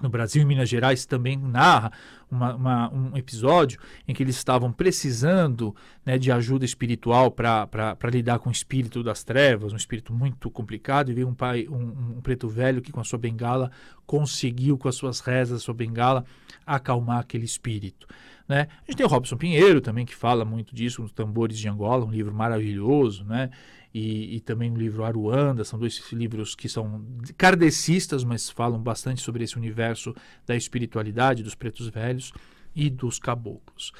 [0.02, 1.92] no Brasil e Minas Gerais também narra
[2.30, 8.38] uma, uma, um episódio em que eles estavam precisando né, de ajuda espiritual para lidar
[8.38, 12.20] com o espírito das trevas, um espírito muito complicado, e veio um pai, um, um,
[12.20, 13.70] preto velho que com a sua bengala
[14.06, 16.24] conseguiu, com as suas rezas, sua bengala,
[16.66, 18.06] acalmar aquele espírito.
[18.48, 18.66] Né?
[18.82, 22.04] A gente tem o Robson Pinheiro também, que fala muito disso, os Tambores de Angola,
[22.04, 23.50] um livro maravilhoso, né?
[23.92, 27.04] E, e também o livro Aruanda, são dois livros que são
[27.36, 30.14] kardecistas, mas falam bastante sobre esse universo
[30.46, 32.32] da espiritualidade, dos pretos velhos
[32.74, 33.92] e dos caboclos.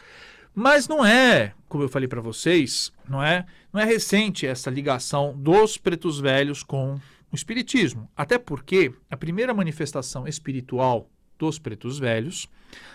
[0.54, 5.34] Mas não é, como eu falei para vocês, não é, não é recente essa ligação
[5.36, 6.98] dos pretos velhos com
[7.30, 8.10] o espiritismo.
[8.16, 12.48] Até porque a primeira manifestação espiritual dos pretos velhos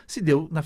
[0.05, 0.63] se deu na,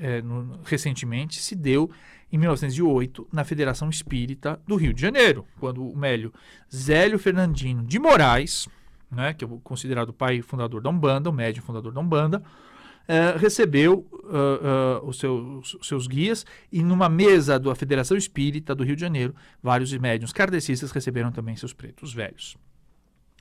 [0.00, 1.90] é, no, recentemente se deu
[2.32, 6.32] em 1908 na Federação Espírita do Rio de Janeiro, quando o Mélio
[6.74, 8.68] Zélio Fernandino de Moraes,
[9.10, 12.42] né, que é considerado o pai fundador da Umbanda, o médium fundador da Umbanda,
[13.08, 18.72] é, recebeu uh, uh, os, seus, os, seus, guias e numa mesa da Federação Espírita
[18.72, 22.56] do Rio de Janeiro, vários médiuns kardecistas receberam também seus pretos velhos.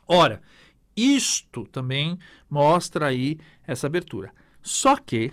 [0.07, 0.41] Ora,
[0.97, 2.17] isto também
[2.49, 4.33] mostra aí essa abertura.
[4.59, 5.31] Só que,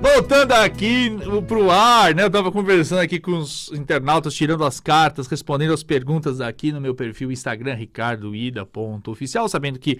[0.00, 1.10] Voltando aqui
[1.48, 2.22] pro ar, né?
[2.22, 6.80] Eu tava conversando aqui com os internautas, tirando as cartas, respondendo as perguntas aqui no
[6.80, 9.98] meu perfil Instagram, ricardoida.oficial, sabendo que,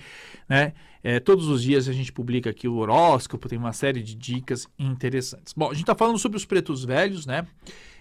[0.49, 4.15] né, é, todos os dias a gente publica aqui o horóscopo, tem uma série de
[4.15, 5.53] dicas interessantes.
[5.53, 7.47] Bom, a gente tá falando sobre os pretos velhos, né?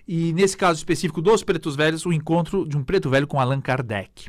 [0.08, 3.62] E nesse caso específico dos pretos velhos, o encontro de um preto velho com Allan
[3.62, 4.28] Kardec.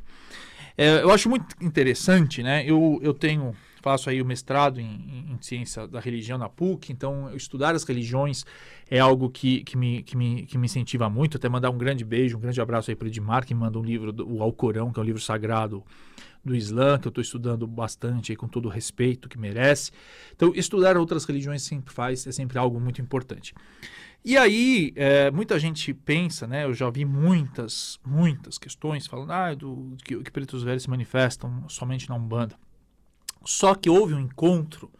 [0.78, 2.64] É, eu acho muito interessante, né?
[2.66, 3.54] Eu, eu tenho
[3.86, 8.44] faço aí o mestrado em, em, ciência da religião na PUC, então estudar as religiões
[8.90, 11.36] é algo que, que, me, que, me, que me incentiva muito.
[11.36, 13.78] Até mandar um grande beijo, um grande abraço aí para o Edmar, que me manda
[13.78, 15.84] um livro, o Alcorão, que é um livro sagrado
[16.44, 19.92] do Islã, que eu estou estudando bastante aí, com todo o respeito que merece.
[20.34, 23.54] Então, estudar outras religiões sempre faz, é sempre algo muito importante.
[24.24, 26.64] E aí, é, muita gente pensa, né?
[26.64, 31.68] Eu já vi muitas, muitas questões falando ah, do, que, que pretos velhos se manifestam
[31.68, 32.56] somente na Umbanda.
[33.46, 34.90] Só que houve um encontro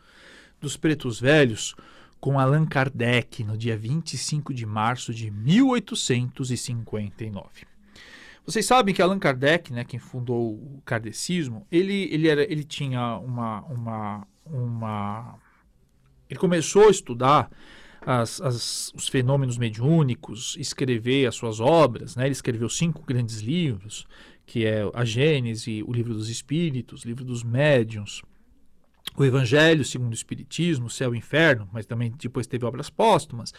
[0.61, 1.75] dos pretos velhos
[2.21, 7.67] com Allan Kardec no dia 25 de março de 1859.
[8.45, 13.19] Vocês sabem que Allan Kardec, né, quem fundou o kardecismo, ele, ele, era, ele tinha
[13.19, 15.35] uma, uma, uma...
[16.31, 17.51] Ele começou a estudar
[18.01, 22.15] as, as, os fenômenos mediúnicos, escrever as suas obras.
[22.15, 22.27] Né?
[22.27, 24.07] Ele escreveu cinco grandes livros,
[24.47, 28.23] que é a Gênese, o Livro dos Espíritos, Livro dos Médiuns,
[29.17, 33.53] o Evangelho segundo o Espiritismo, Céu e Inferno, mas também depois teve obras póstumas,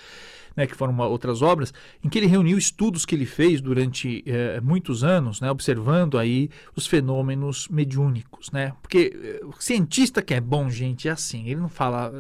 [0.56, 4.24] né, que foram uma, outras obras, em que ele reuniu estudos que ele fez durante
[4.26, 10.34] eh, muitos anos, né, observando aí os fenômenos mediúnicos, né, porque eh, o cientista que
[10.34, 12.12] é bom, gente, é assim, ele não fala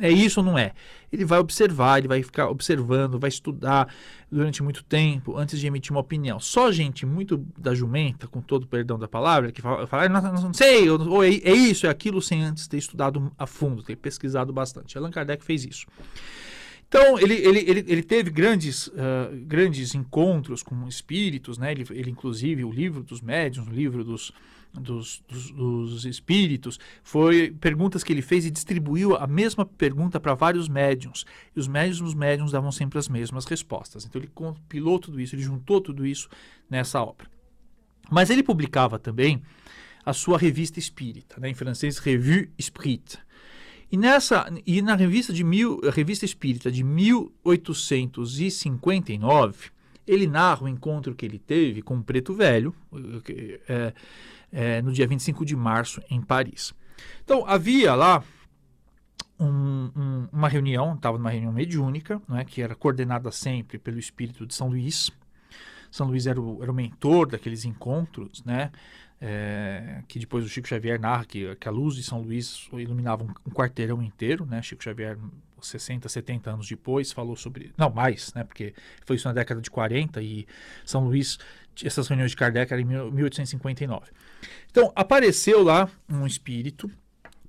[0.00, 0.72] é isso ou não é,
[1.14, 3.88] ele vai observar, ele vai ficar observando, vai estudar
[4.30, 6.38] durante muito tempo antes de emitir uma opinião.
[6.40, 10.08] Só gente muito da jumenta, com todo o perdão da palavra, que fala, fala ah,
[10.08, 13.82] não, não, sei, ou é, é isso, é aquilo, sem antes ter estudado a fundo,
[13.82, 14.98] ter pesquisado bastante.
[14.98, 15.86] Allan Kardec fez isso.
[16.86, 18.92] Então, ele, ele, ele, ele teve grandes, uh,
[19.46, 21.72] grandes encontros com espíritos, né?
[21.72, 24.30] Ele, ele, inclusive, o livro dos médiuns, o livro dos,
[24.80, 30.34] dos, dos, dos, espíritos, foi perguntas que ele fez e distribuiu a mesma pergunta para
[30.34, 31.24] vários médiums.
[31.54, 34.04] E os médiums, os médiums davam sempre as mesmas respostas.
[34.04, 36.28] Então, ele compilou tudo isso, ele juntou tudo isso
[36.68, 37.28] nessa obra.
[38.10, 39.42] Mas ele publicava também
[40.04, 41.48] a sua revista espírita, né?
[41.48, 43.18] em francês, Revue Esprit.
[43.90, 49.70] E nessa e na revista de mil, revista Espírita de 1859,
[50.06, 52.74] ele narra o encontro que ele teve com o Preto Velho
[53.68, 53.94] é,
[54.54, 56.72] é, no dia 25 de março em Paris.
[57.24, 58.22] Então havia lá
[59.38, 64.46] um, um, uma reunião, estava numa reunião mediúnica, é, que era coordenada sempre pelo espírito
[64.46, 65.10] de São Luís.
[65.90, 68.70] São Luís era o, era o mentor daqueles encontros, né?
[69.26, 73.24] é, que depois o Chico Xavier narra que, que a luz de São Luís iluminava
[73.24, 74.60] um, um, quarteirão inteiro, né?
[74.60, 75.16] Chico Xavier,
[75.62, 77.72] 60, 70 anos depois, falou sobre.
[77.76, 78.44] Não, mais, né?
[78.44, 78.74] Porque
[79.06, 80.46] foi isso na década de 40 e
[80.84, 81.38] São Luís,
[81.82, 84.10] essas reuniões de Kardec eram em 1859.
[84.70, 86.90] Então, apareceu lá um espírito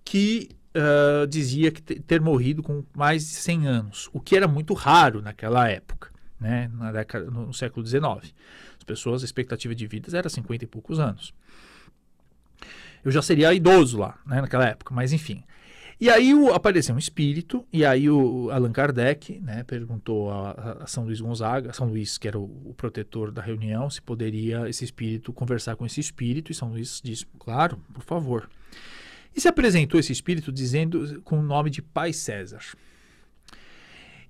[0.04, 4.74] que uh, dizia que ter morrido com mais de 100 anos, o que era muito
[4.74, 6.70] raro naquela época, né?
[6.74, 8.34] Na década, no, no século XIX
[8.86, 11.34] pessoas, a expectativa de vida era 50 e poucos anos.
[13.04, 15.44] Eu já seria idoso lá, né, naquela época, mas enfim.
[16.00, 20.88] E aí o, apareceu um espírito, e aí o Allan Kardec né, perguntou a, a,
[20.88, 24.84] São Luís Gonzaga, São Luís, que era o, o, protetor da reunião, se poderia esse
[24.84, 28.50] espírito conversar com esse espírito, e São Luís disse, claro, por favor.
[29.34, 32.62] E se apresentou esse espírito dizendo com o nome de Pai César.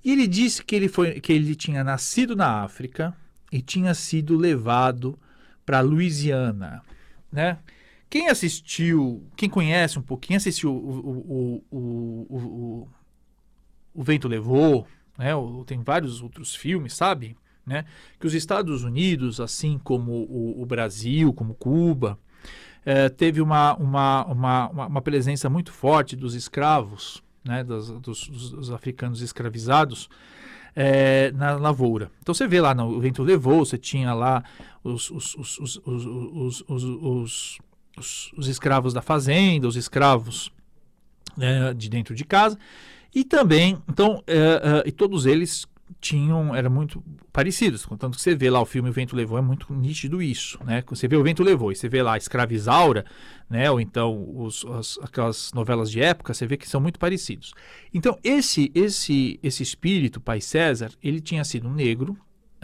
[0.04, 3.16] E ele disse que ele, foi, que ele tinha nascido na África,
[3.52, 5.18] e tinha sido levado
[5.66, 6.84] para Louisiana,
[7.32, 7.58] né?
[8.16, 12.88] Quem assistiu, quem conhece um pouquinho, assistiu o, o, o, o,
[13.94, 15.32] o Vento Levou, né?
[15.66, 17.36] tem vários outros filmes, sabe?
[17.68, 17.84] Né?
[18.18, 22.18] Que os Estados Unidos, assim como o, o Brasil, como Cuba,
[22.86, 27.66] é, teve uma, uma, uma, uma, presença muito forte dos escravos, né?
[27.66, 30.10] dos, dos, dos africanos escravizados,
[30.74, 32.10] é, na lavoura.
[32.22, 34.42] Então você vê lá, no, o vento levou, você tinha lá
[34.82, 37.60] os, os, os, os, os
[38.48, 40.52] escravos da fazenda, os escravos
[41.38, 42.58] né, de dentro de casa,
[43.14, 45.66] e também, então, é, é, e todos eles
[46.02, 47.86] tinham, eram muito parecidos.
[47.86, 50.84] Contanto que você vê lá o filme O Vento Levou, é muito nítido isso, né?
[50.88, 53.06] Você vê O Vento Levou e você vê lá Escravizaura,
[53.50, 53.70] né?
[53.70, 57.54] Ou então os, as, aquelas novelas de época, você vê que são muito parecidos.
[57.94, 62.18] Então, esse, esse, esse espírito, Pai César, ele tinha sido um negro,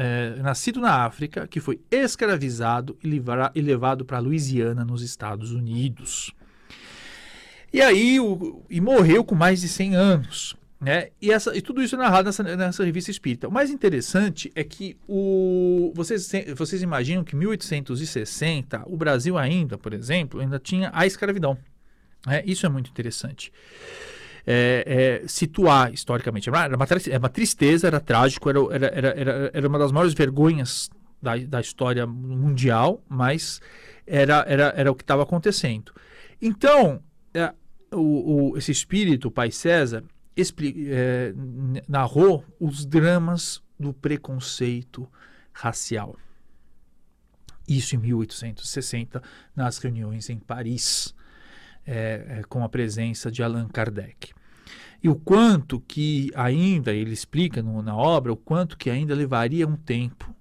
[0.03, 5.51] é, nascido na África, que foi escravizado e, livra, e levado para Louisiana, nos Estados
[5.51, 6.33] Unidos.
[7.71, 10.55] E aí, o, e morreu com mais de 100 anos.
[10.79, 11.09] Né?
[11.21, 13.47] E, essa, e tudo isso é narrado nessa, nessa revista espírita.
[13.47, 19.77] O mais interessante é que o, vocês, vocês imaginam que em 1860, o Brasil ainda,
[19.77, 21.55] por exemplo, ainda tinha a escravidão.
[22.25, 22.41] Né?
[22.43, 23.53] Isso é muito interessante.
[24.45, 26.49] É, é, situar historicamente.
[26.49, 30.89] Era uma, era uma tristeza, era trágico, era, era, era, era uma das maiores vergonhas
[31.21, 33.61] da, da história mundial, mas
[34.07, 35.93] era, era, era o que estava acontecendo.
[36.41, 37.01] Então,
[37.33, 37.53] é,
[37.91, 40.03] o, o, esse espírito, o pai César,
[40.35, 41.33] é,
[41.87, 45.07] narrou os dramas do preconceito
[45.53, 46.17] racial.
[47.67, 49.21] Isso em 1860,
[49.55, 51.13] nas reuniões em Paris,
[51.85, 54.33] é, é, com a presença de Allan Kardec.
[55.03, 59.67] E o quanto que ainda, ele explica no, na obra, o quanto que ainda levaria
[59.67, 60.33] um tempo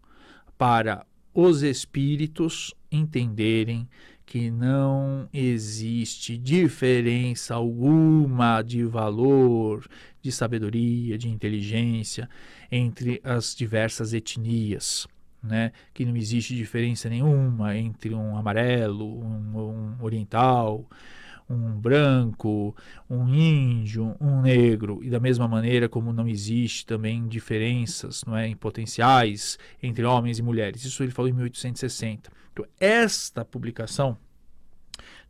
[0.59, 3.89] para os espíritos entenderem
[4.27, 9.89] que não existe diferença alguma de valor,
[10.23, 12.29] de sabedoria, de inteligência
[12.71, 15.07] entre as diversas etnias.
[15.43, 15.73] Né?
[15.95, 20.87] que não existe diferença nenhuma entre um amarelo, um, um oriental,
[21.51, 22.75] um branco,
[23.09, 28.47] um índio, um negro, e da mesma maneira como não existe também diferenças não é,
[28.47, 30.85] em potenciais entre homens e mulheres.
[30.85, 32.31] Isso ele falou em 1860.
[32.53, 34.17] Então, esta publicação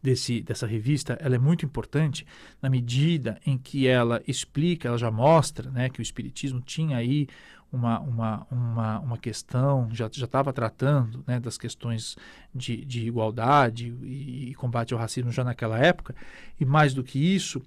[0.03, 2.27] desse, dessa revista ela é muito importante
[2.61, 7.29] na medida em que ela explica, ela já mostra né, que o Espiritismo tinha aí
[7.73, 12.17] uma, uma, uma, uma questão, já estava tratando né, das questões
[12.55, 16.15] de, de igualdade e, e combate ao racismo já naquela época,
[16.59, 17.63] e mais do que isso,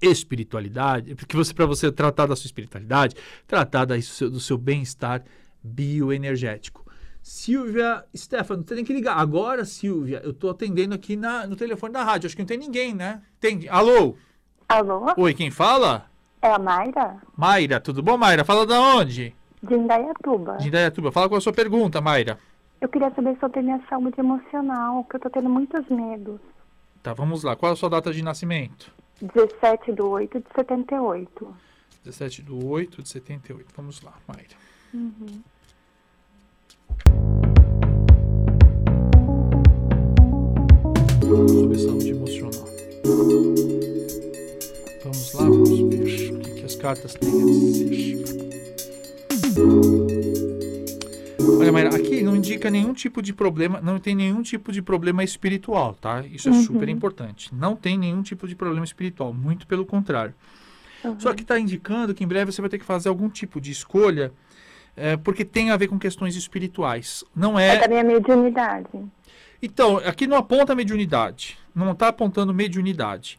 [0.00, 3.14] espiritualidade, porque você para você tratar da sua espiritualidade,
[3.46, 5.22] tratar seu, do seu bem-estar
[5.62, 6.87] bioenergético.
[7.28, 9.18] Silvia Stefano, você tem que ligar.
[9.18, 12.26] Agora, Silvia, eu estou atendendo aqui na, no telefone da rádio.
[12.26, 13.20] Acho que não tem ninguém, né?
[13.38, 13.68] Tem.
[13.68, 14.16] Alô?
[14.66, 15.12] Alô?
[15.14, 16.06] Oi, quem fala?
[16.40, 17.20] É a Mayra.
[17.36, 18.46] Mayra, tudo bom, Mayra?
[18.46, 19.36] Fala da onde?
[19.62, 20.56] De Indaiatuba.
[20.56, 21.12] De Indaiatuba.
[21.12, 22.38] Fala com a sua pergunta, Mayra.
[22.80, 26.40] Eu queria saber sobre a minha saúde emocional, que eu tô tendo muitos medos.
[27.02, 27.54] Tá, vamos lá.
[27.54, 28.90] Qual é a sua data de nascimento?
[29.20, 31.56] 17 de 8 de 78.
[32.04, 33.66] 17 de 8 de 78.
[33.76, 34.56] Vamos lá, Mayra.
[34.94, 35.42] Uhum.
[41.28, 42.64] Sobre saúde emocional.
[45.04, 48.24] Vamos lá, vamos ver o que, que as cartas têm a dizer.
[51.60, 55.22] Olha, Mayra, aqui não indica nenhum tipo de problema, não tem nenhum tipo de problema
[55.22, 56.24] espiritual, tá?
[56.26, 56.62] Isso é uhum.
[56.62, 57.54] super importante.
[57.54, 60.34] Não tem nenhum tipo de problema espiritual, muito pelo contrário.
[61.04, 61.20] Uhum.
[61.20, 63.70] Só que está indicando que em breve você vai ter que fazer algum tipo de
[63.70, 64.32] escolha,
[64.96, 67.22] é, porque tem a ver com questões espirituais.
[67.36, 67.76] Não é.
[67.76, 68.88] É da minha mediunidade.
[69.62, 71.58] Então, aqui não aponta mediunidade.
[71.74, 73.38] Não está apontando mediunidade.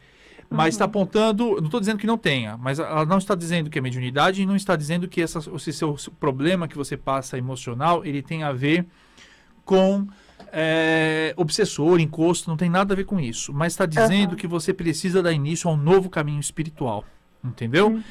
[0.49, 0.89] Mas está uhum.
[0.89, 4.41] apontando, não estou dizendo que não tenha, mas ela não está dizendo que é mediunidade
[4.41, 8.41] e não está dizendo que essa, esse seu problema que você passa emocional, ele tem
[8.41, 8.87] a ver
[9.63, 10.07] com
[10.51, 13.53] é, obsessor, encosto, não tem nada a ver com isso.
[13.53, 14.37] Mas está dizendo uhum.
[14.37, 17.05] que você precisa dar início a um novo caminho espiritual.
[17.43, 17.87] Entendeu?
[17.87, 18.01] Uhum.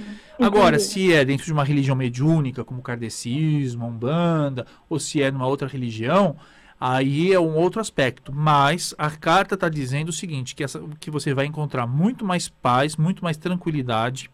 [0.40, 5.20] Agora, se é dentro de uma religião mediúnica, como o kardecismo, a umbanda, ou se
[5.20, 6.36] é numa outra religião,
[6.80, 8.32] aí é um outro aspecto.
[8.32, 12.48] Mas a carta está dizendo o seguinte: que, essa, que você vai encontrar muito mais
[12.48, 14.30] paz, muito mais tranquilidade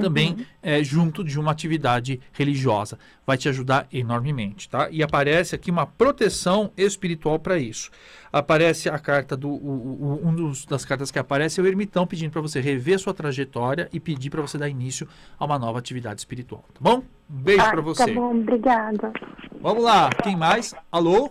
[0.00, 2.98] também é, junto de uma atividade religiosa.
[3.26, 4.88] Vai te ajudar enormemente, tá?
[4.90, 7.90] E aparece aqui uma proteção espiritual para isso.
[8.32, 12.06] Aparece a carta do o, o, um dos, das cartas que aparece é o ermitão
[12.06, 15.08] pedindo para você rever sua trajetória e pedir para você dar início
[15.38, 16.98] a uma nova atividade espiritual, tá bom?
[17.30, 18.06] Um beijo Ah, para você.
[18.06, 19.12] Tá bom, obrigada.
[19.60, 20.74] Vamos lá, quem mais?
[20.92, 21.30] Alô?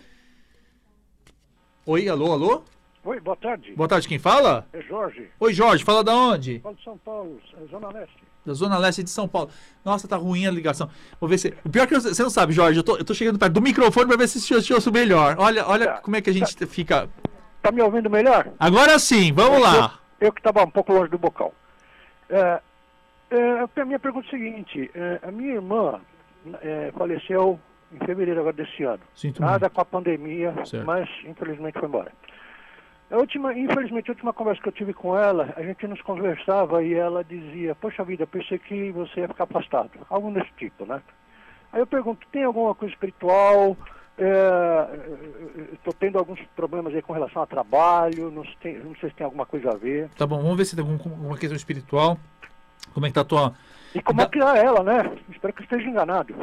[1.86, 2.64] Oi, alô, alô?
[3.06, 3.74] Oi, boa tarde.
[3.74, 4.68] Boa tarde, quem fala?
[4.74, 6.60] É Jorge, Oi, Jorge, fala da onde?
[6.60, 8.27] falo de São Paulo, é Zona Leste.
[8.48, 9.50] Da Zona Leste de São Paulo.
[9.84, 10.90] Nossa, tá ruim a ligação.
[11.20, 11.54] Vou ver se.
[11.66, 12.80] O pior é que eu- você não sabe, Jorge.
[12.80, 15.36] Eu tô, eu tô chegando perto do microfone pra ver se eu te ouço melhor.
[15.38, 15.98] Olha, olha Tá.
[16.00, 17.10] como é que a gente fica.
[17.62, 18.48] Tá me ouvindo melhor?
[18.60, 20.00] Agora sim, vamos lá.
[20.20, 21.54] Eu que estava um pouco longe do bocal.
[22.30, 22.60] É,
[23.32, 26.00] é, a minha pergunta é a seguinte: é, a minha irmã
[26.62, 27.60] é, faleceu
[27.92, 29.02] em fevereiro agora desse ano.
[29.16, 29.74] Sinto Nada muito.
[29.74, 30.86] com a pandemia, Certo.
[30.86, 32.12] mas infelizmente foi embora.
[33.10, 36.84] A última, infelizmente, a última conversa que eu tive com ela, a gente nos conversava
[36.84, 39.92] e ela dizia, poxa vida, pensei que você ia ficar afastado.
[40.10, 41.02] Algo desse tipo, né?
[41.72, 43.78] Aí eu pergunto, tem alguma coisa espiritual?
[45.74, 49.26] Estou tendo alguns problemas aí com relação a trabalho, não sei, não sei se tem
[49.26, 50.10] alguma coisa a ver.
[50.18, 52.18] Tá bom, vamos ver se tem algum- alguma questão espiritual.
[52.94, 53.54] Como é que tá a tua.
[53.94, 55.18] E como é que é ela, né?
[55.30, 56.34] Espero que esteja enganado.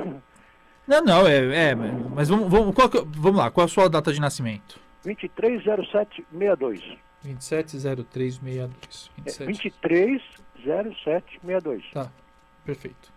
[0.87, 1.71] Não, não, é.
[1.71, 4.79] é mas vamos, vamos, qual que- vamos lá, qual a sua data de nascimento?
[5.05, 6.99] 230762.
[7.23, 9.11] 270362.
[9.27, 9.79] É, 27.
[10.65, 11.85] 230762.
[11.93, 12.11] Tá,
[12.65, 13.13] perfeito.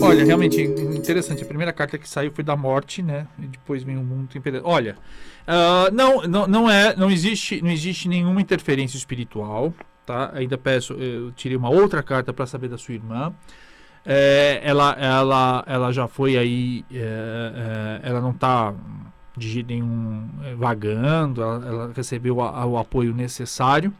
[0.00, 0.62] Olha, realmente
[0.98, 1.42] interessante.
[1.42, 3.26] A primeira carta que saiu foi da morte, né?
[3.38, 4.62] E depois vem o mundo imperial.
[4.66, 4.96] Olha,
[5.46, 9.72] ah, não, não, não é, não existe, não existe nenhuma interferência espiritual,
[10.04, 10.30] tá?
[10.34, 13.32] Ainda peço, eu tirei uma outra carta para saber da sua irmã.
[14.06, 18.72] É, ela, ela, ela já foi aí, é, é, ela não está
[19.36, 23.92] de nenhum vagando, ela, ela recebeu a- a- o apoio necessário.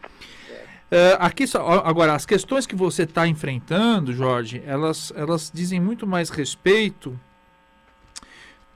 [0.90, 6.06] É, aqui só, agora, as questões que você está enfrentando, Jorge, elas, elas dizem muito
[6.06, 7.18] mais respeito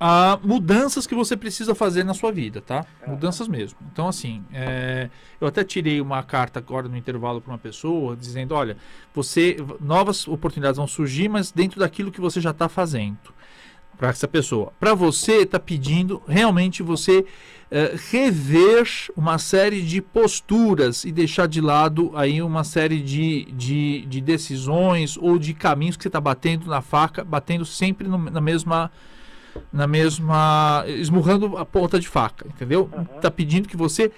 [0.05, 2.85] a mudanças que você precisa fazer na sua vida, tá?
[3.07, 3.79] Mudanças mesmo.
[3.93, 5.09] Então, assim, é,
[5.41, 8.77] eu até tirei uma carta agora no intervalo para uma pessoa dizendo, olha,
[9.15, 13.33] você novas oportunidades vão surgir, mas dentro daquilo que você já está fazendo
[13.97, 14.73] para essa pessoa.
[14.81, 17.25] Para você está pedindo realmente você
[17.75, 24.05] eh, rever uma série de posturas e deixar de lado aí uma série de, de,
[24.07, 28.41] de decisões ou de caminhos que você está batendo na faca, batendo sempre no- na
[28.43, 28.91] mesma
[29.73, 32.91] na mesma esmurrando a ponta de faca, entendeu?
[33.21, 34.11] Tá pedindo que você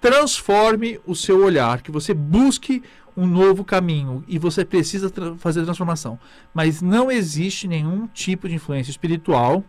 [0.00, 2.82] transforme o seu olhar, que você busque
[3.16, 6.18] um novo caminho e você precisa tra- fazer a transformação.
[6.54, 9.64] Mas não existe nenhum tipo de influência espiritual.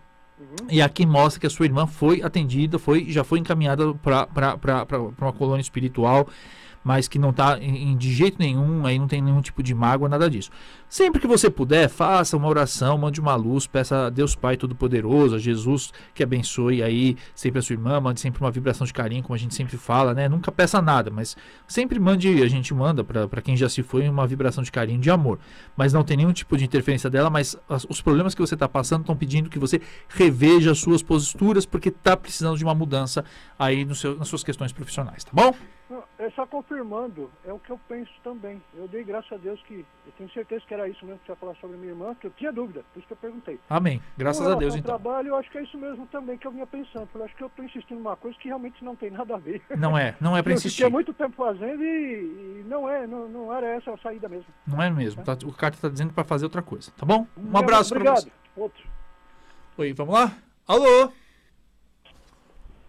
[0.69, 4.57] E aqui mostra que a sua irmã foi atendida, foi, já foi encaminhada para
[5.19, 6.27] uma colônia espiritual,
[6.89, 10.27] mas que não está de jeito nenhum, aí não tem nenhum tipo de mágoa, nada
[10.27, 10.49] disso.
[10.87, 15.35] Sempre que você puder, faça uma oração, mande uma luz, peça a Deus Pai Todo-Poderoso,
[15.35, 19.21] a Jesus que abençoe aí sempre a sua irmã, mande sempre uma vibração de carinho,
[19.21, 20.27] como a gente sempre fala, né?
[20.27, 21.37] Nunca peça nada, mas
[21.67, 25.11] sempre mande, a gente manda para quem já se foi uma vibração de carinho, de
[25.11, 25.37] amor.
[25.77, 28.67] Mas não tem nenhum tipo de interferência dela, mas as- os problemas que você está
[28.67, 33.23] passando estão pedindo que você reveja as suas posturas, porque está precisando de uma mudança
[33.59, 35.53] aí no seu, nas suas questões profissionais, tá bom?
[35.89, 38.61] Não, é só confirmando, é o que eu penso também.
[38.75, 41.31] Eu dei graças a Deus que, eu tenho certeza que era isso mesmo que você
[41.31, 43.59] ia falar sobre minha irmã, que eu tinha dúvida, por isso que eu perguntei.
[43.67, 43.99] Amém.
[44.15, 44.95] Graças a Deus, então.
[44.95, 47.07] trabalho, eu acho que é isso mesmo também que eu vinha pensando.
[47.07, 49.63] Falei, acho que eu estou insistindo numa coisa que realmente não tem nada a ver.
[49.77, 50.83] Não é, não é para eu insistir.
[50.83, 54.47] fiquei muito tempo fazendo e, e não é, não, não era essa a saída mesmo.
[54.67, 55.23] Não é mesmo.
[55.23, 57.25] Tá, o carta está dizendo para fazer outra coisa, tá bom?
[57.35, 58.23] Um abraço para Obrigado.
[58.25, 58.31] você.
[58.55, 58.87] Outro.
[59.77, 60.37] Oi, vamos lá?
[60.67, 61.11] Alô?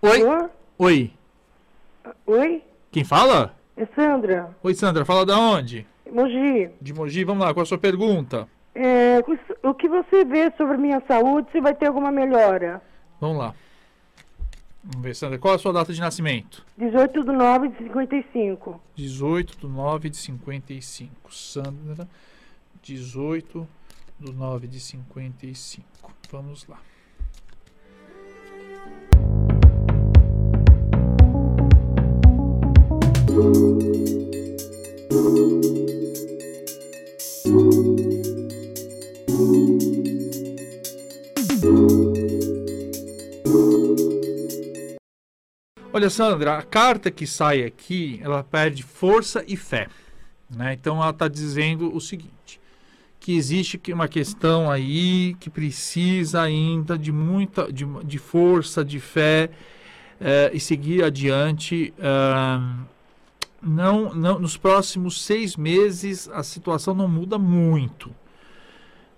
[0.03, 0.23] Oi?
[0.23, 0.51] Alô?
[0.79, 1.13] Oi.
[2.27, 2.70] Oi?
[2.91, 3.55] Quem fala?
[3.76, 5.05] É Sandra, Oi, Sandra.
[5.05, 5.86] Fala da onde?
[6.12, 6.68] Mogi.
[6.80, 7.24] De Mogi.
[7.24, 8.49] Vamos lá, qual a sua pergunta?
[8.74, 9.22] É,
[9.62, 12.82] o que você vê sobre minha saúde, se vai ter alguma melhora?
[13.20, 13.55] Vamos lá.
[14.82, 15.38] Vamos ver, Sandra.
[15.38, 16.64] Qual a sua data de nascimento?
[16.76, 18.80] 18 de 9 de 55.
[18.97, 21.32] 18 do 9 de 55.
[21.32, 22.09] Sandra,
[22.82, 23.68] 18
[24.18, 25.86] do 9 de 55.
[26.32, 26.78] Vamos lá.
[45.93, 49.87] Olha, Sandra, a carta que sai aqui, ela perde força e fé.
[50.49, 50.72] Né?
[50.72, 52.61] Então ela está dizendo o seguinte:
[53.20, 59.51] que existe uma questão aí que precisa ainda de muita de, de força, de fé
[60.20, 61.93] eh, e seguir adiante.
[62.01, 62.85] ah,
[63.63, 68.11] não, não, nos próximos seis meses a situação não muda muito.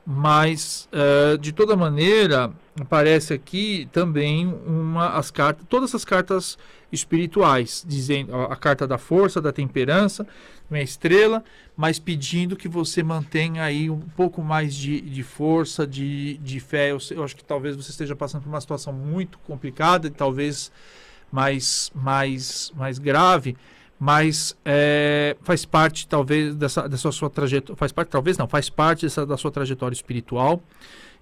[0.05, 6.59] Mas, eh, de toda maneira, aparece aqui também uma as cartas, todas as cartas
[6.91, 10.27] espirituais, dizendo a, carta da força, da temperança,
[10.69, 11.45] uma estrela,
[11.77, 16.91] mas pedindo que você mantenha aí um pouco mais de, de força, de, de fé.
[16.91, 20.73] Eu, eu acho que talvez você esteja passando por uma situação muito complicada, e talvez
[21.31, 23.57] mais, mais, mais grave,
[24.03, 29.07] mas é, faz parte talvez dessa, dessa sua trajetória, faz parte talvez não, faz parte
[29.07, 30.61] dessa, da sua trajetória espiritual.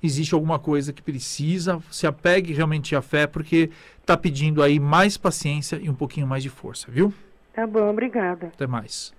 [0.03, 3.71] Existe alguma coisa que precisa, se apegue realmente à fé, porque
[4.01, 7.13] está pedindo aí mais paciência e um pouquinho mais de força, viu?
[7.53, 8.47] Tá bom, obrigada.
[8.47, 9.13] Até mais.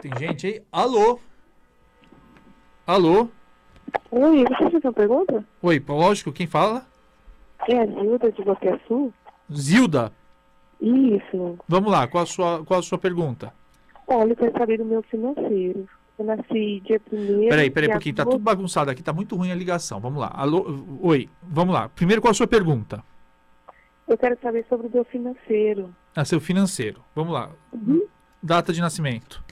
[0.00, 0.62] Tem gente aí?
[0.72, 1.20] Alô?
[2.86, 3.28] Alô?
[4.10, 5.44] Oi, você fez uma pergunta?
[5.60, 6.86] Oi, lógico, quem fala?
[7.68, 9.12] É a Zilda de Boqueçu?
[9.52, 10.10] Zilda.
[10.80, 11.58] Isso.
[11.68, 13.52] Vamos lá, qual a sua, qual a sua pergunta?
[14.06, 15.88] Olha, eu quero saber do meu financeiro.
[16.18, 19.54] Eu nasci dia 1 Peraí, peraí, porque tá tudo bagunçado aqui, tá muito ruim a
[19.54, 20.00] ligação.
[20.00, 20.32] Vamos lá.
[20.34, 20.84] Alô?
[21.02, 21.88] Oi, vamos lá.
[21.90, 23.02] Primeiro, qual a sua pergunta?
[24.08, 25.94] Eu quero saber sobre o meu financeiro.
[26.14, 27.02] Ah, seu financeiro.
[27.14, 27.50] Vamos lá.
[28.42, 29.44] Data de nascimento.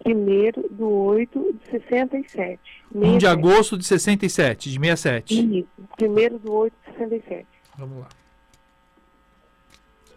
[0.00, 2.60] Primeiro do 8 de 67.
[2.94, 3.26] 1 de 67.
[3.26, 5.58] agosto de 67, de 67.
[5.58, 5.68] Isso.
[5.96, 7.46] Primeiro do 8 de 67.
[7.76, 8.08] Vamos lá.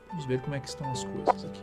[0.09, 1.61] Vamos ver como é que estão as coisas aqui.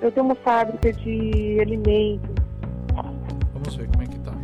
[0.00, 2.30] Eu tenho uma fábrica de alimentos.
[3.52, 4.34] Vamos ver como é que tá.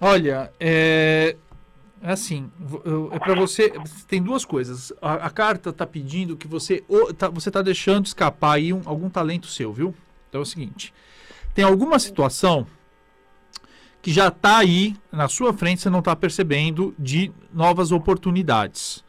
[0.00, 1.36] Olha, é
[2.02, 3.72] assim, vo- eu- é para você,
[4.08, 4.92] tem duas coisas.
[5.00, 8.82] A, a carta está pedindo que você o- tá, você está deixando escapar aí um-
[8.84, 9.94] algum talento seu, viu?
[10.28, 10.92] Então é o seguinte,
[11.54, 12.66] tem alguma situação
[14.00, 19.04] que já está aí na sua frente, você não está percebendo de novas oportunidades.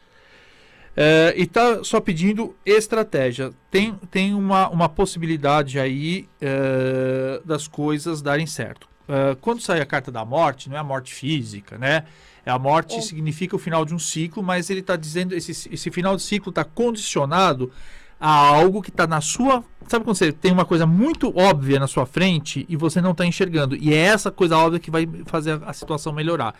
[0.96, 3.52] É, e está só pedindo estratégia.
[3.72, 8.88] Tem, tem uma, uma possibilidade aí é, das coisas darem certo.
[9.08, 12.06] É, quando sai a carta da morte, não é a morte física, né?
[12.46, 15.92] É a morte significa o final de um ciclo, mas ele está dizendo esse, esse
[15.92, 17.72] final de ciclo está condicionado
[18.20, 19.64] a algo que está na sua.
[19.88, 23.26] Sabe quando você tem uma coisa muito óbvia na sua frente e você não está
[23.26, 23.76] enxergando?
[23.76, 26.54] E é essa coisa óbvia que vai fazer a, a situação melhorar.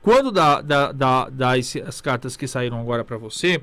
[0.00, 3.62] Quando dá, dá, dá, dá esse- as cartas que saíram agora para você,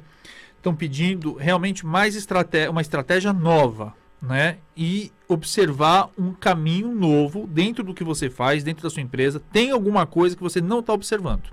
[0.57, 3.93] estão pedindo realmente mais estratégia, uma estratégia nova,
[4.27, 4.57] né?
[4.75, 9.41] E observar um caminho novo dentro do que você faz, dentro da sua empresa.
[9.51, 11.43] Tem alguma coisa que você não está observando.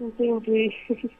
[0.00, 0.72] Entendi.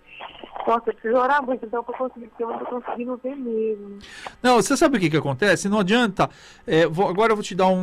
[0.67, 3.99] Nossa, eu preciso orar muito então pra conseguir, porque eu não tô conseguindo ver mesmo.
[4.43, 5.69] Não, você sabe o que, que acontece?
[5.69, 6.31] Não adianta.
[6.67, 7.77] é, vou- agora eu vou te dar um,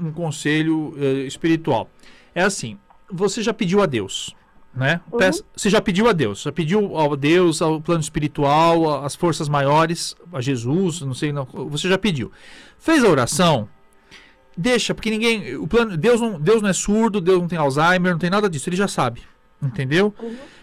[0.00, 1.88] um- um conselho é, espiritual.
[2.34, 2.78] É assim:
[3.10, 4.34] você já pediu a Deus,
[4.76, 5.00] né?
[5.18, 9.14] Peça- você já pediu a Deus, já pediu ao Deus, ao plano espiritual, a- às
[9.14, 12.30] forças maiores, a Jesus, não sei, não, você já pediu.
[12.78, 13.68] Fez a oração?
[14.56, 15.56] Deixa, porque ninguém.
[15.56, 18.48] O plano, Deus, não, Deus não é surdo, Deus não tem Alzheimer, não tem nada
[18.48, 19.22] disso, ele já sabe.
[19.62, 20.14] Entendeu?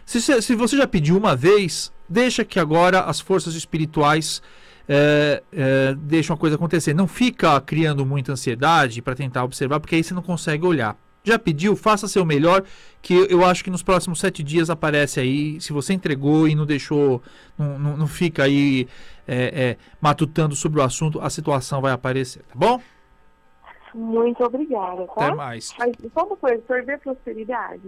[0.05, 4.41] Se, você- se você já pediu uma vez, deixa que agora as forças espirituais
[4.88, 6.93] é, é, deixam a coisa acontecer.
[6.93, 10.97] Não fica criando muita ansiedade para tentar observar, porque aí você não consegue olhar.
[11.26, 12.63] Já pediu, faça seu melhor,
[13.01, 15.59] que eu acho que nos próximos sete dias aparece aí.
[15.61, 17.24] Se você entregou e não deixou,
[17.57, 18.89] não, não, não fica aí
[19.26, 22.82] é, é, matutando sobre o assunto, a situação vai aparecer, tá bom?
[23.95, 25.13] Muito obrigada, tá?
[25.28, 25.74] Até mais.
[25.80, 27.84] Mas só uma coisa, sorver prosperidade.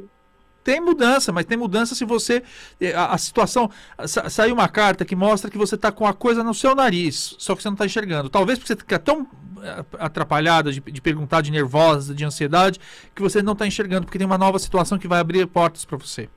[0.63, 2.41] Tem mudança, mas tem mudança se você.
[2.79, 3.69] eh, A, a situação.
[4.07, 7.36] sa- Saiu uma carta que mostra que você está com a coisa no seu nariz,
[7.38, 8.29] só que você não está enxergando.
[8.29, 9.55] Talvez porque você fica tão eh,
[9.99, 12.80] atrapalhada de, de perguntar, de nervosa, de ansiedade,
[13.13, 15.97] que você não está enxergando, porque tem uma nova situação que vai abrir portas para
[15.97, 16.30] você.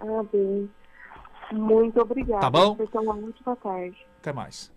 [0.00, 0.68] Ah, bem.
[1.52, 2.40] Muito obrigada.
[2.40, 2.74] Tá bom?
[2.76, 4.06] Tem uma ótima tarde.
[4.20, 4.72] Até mais.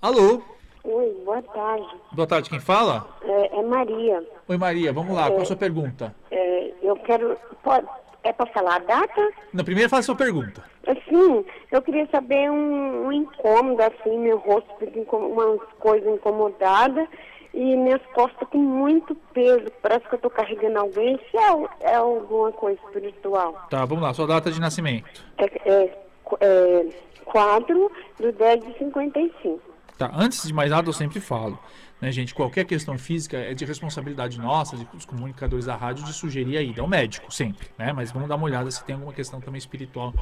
[0.00, 0.42] Alô?
[0.84, 1.86] Oi, boa tarde.
[2.12, 3.08] Boa tarde, quem fala?
[3.22, 4.22] É, é Maria.
[4.46, 6.14] Oi, Maria, vamos lá, qual a sua pergunta?
[6.30, 7.38] É, eu quero.
[7.62, 7.86] Pode,
[8.22, 9.30] é para falar a data?
[9.52, 10.62] Na primeira, fala a sua pergunta.
[10.86, 17.08] Assim, eu queria saber um, um incômodo, assim, meu rosto fica umas coisas incomodadas
[17.54, 19.66] e minhas costas com muito peso.
[19.80, 21.18] Parece que eu tô carregando alguém.
[21.30, 23.66] Se é, é alguma coisa espiritual.
[23.70, 25.24] Tá, vamos lá, sua data de nascimento.
[25.38, 25.98] É, é,
[26.40, 26.86] é
[27.24, 29.60] 4 do 10 de 55.
[29.96, 30.10] Tá?
[30.12, 31.56] Antes de mais nada, eu sempre falo,
[32.00, 32.34] né, gente?
[32.34, 36.62] Qualquer questão física é de responsabilidade nossa, de, dos comunicadores da rádio, de sugerir a
[36.62, 37.92] ida ao médico, sempre, né?
[37.92, 40.12] Mas vamos dar uma olhada se tem alguma questão também espiritual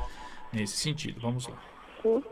[0.53, 1.21] nesse sentido.
[1.21, 1.57] Vamos lá.
[2.03, 2.23] Sim.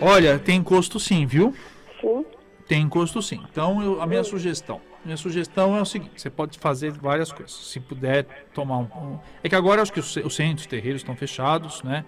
[0.00, 1.54] Olha, tem encosto sim, viu?
[2.00, 2.24] Sim.
[2.66, 3.40] Tem encosto sim.
[3.50, 4.80] Então, eu- a minha sugestão.
[5.04, 7.52] Minha sugestão é o seguinte: você pode fazer várias coisas.
[7.52, 8.24] Se puder
[8.54, 8.82] tomar um.
[8.82, 12.04] um- é que agora acho que os, ce- os centros, os terreiros estão fechados, né?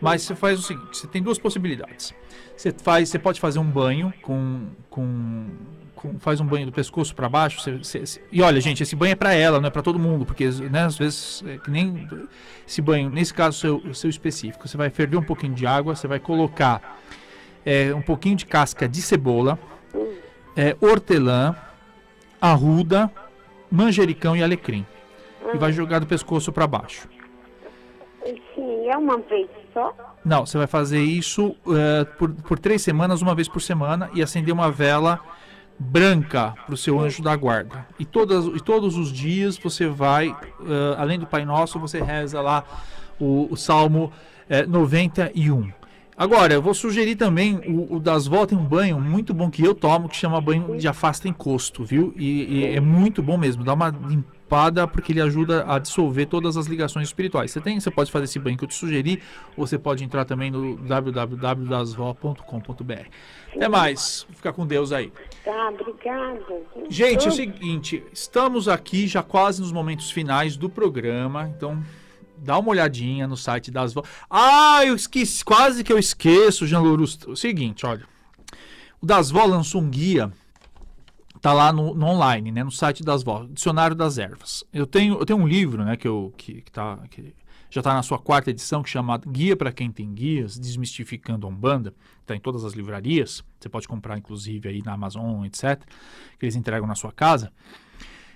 [0.00, 2.14] Mas você faz o seguinte: você tem duas possibilidades.
[2.56, 4.66] Você, faz, você pode fazer um banho com.
[4.90, 5.46] com,
[6.18, 7.58] faz um banho do pescoço para baixo.
[7.62, 10.26] você- você- e olha, gente, esse banho é para ela, não é para todo mundo,
[10.26, 12.06] porque né, às vezes é que nem
[12.68, 16.06] esse banho, nesse caso seu, seu específico, você vai ferver um pouquinho de água, você
[16.06, 17.00] vai colocar
[17.64, 19.58] é, um pouquinho de casca de cebola,
[20.54, 21.56] é, hortelã,
[22.52, 23.10] arruda,
[23.70, 24.86] manjericão e alecrim.
[25.52, 27.08] E vai jogar do pescoço para baixo.
[28.54, 29.94] Sim, é uma vez só?
[30.24, 34.22] Não, você vai fazer isso é, por, por três semanas, uma vez por semana, e
[34.22, 35.20] acender uma vela
[35.78, 37.86] branca para o seu anjo da guarda.
[37.98, 42.40] E, todas, e todos os dias você vai, é, além do Pai Nosso, você reza
[42.40, 42.64] lá
[43.20, 44.12] o, o Salmo
[44.48, 45.70] é, 91.
[46.16, 49.64] Agora, eu vou sugerir também, o, o das Vó tem um banho muito bom que
[49.64, 52.14] eu tomo, que chama banho de afasta encosto, viu?
[52.16, 56.56] E, e é muito bom mesmo, dá uma limpada porque ele ajuda a dissolver todas
[56.56, 57.50] as ligações espirituais.
[57.50, 59.20] Você tem, você pode fazer esse banho que eu te sugeri,
[59.56, 63.08] ou você pode entrar também no www.dasvó.com.br.
[63.56, 65.12] Até mais, fica com Deus aí.
[65.44, 66.40] Tá, obrigada.
[66.88, 71.82] Gente, é o seguinte, estamos aqui já quase nos momentos finais do programa, então
[72.44, 74.02] dá uma olhadinha no site das vó.
[74.30, 77.18] Ah, eu esqueci, quase que eu esqueço, Jean Louros.
[77.26, 78.04] O seguinte, olha,
[79.00, 80.32] o das vó lançou um guia,
[81.40, 84.64] tá lá no, no online, né, no site das vó, Dicionário das Ervas.
[84.72, 87.34] Eu tenho, eu tenho um livro, né, que eu que, que tá que
[87.74, 91.50] já está na sua quarta edição, que chama Guia para quem tem guias, Desmistificando a
[91.50, 91.92] Umbanda.
[92.20, 93.42] Está em todas as livrarias.
[93.58, 95.82] Você pode comprar, inclusive, aí na Amazon, etc.
[96.38, 97.52] Que eles entregam na sua casa.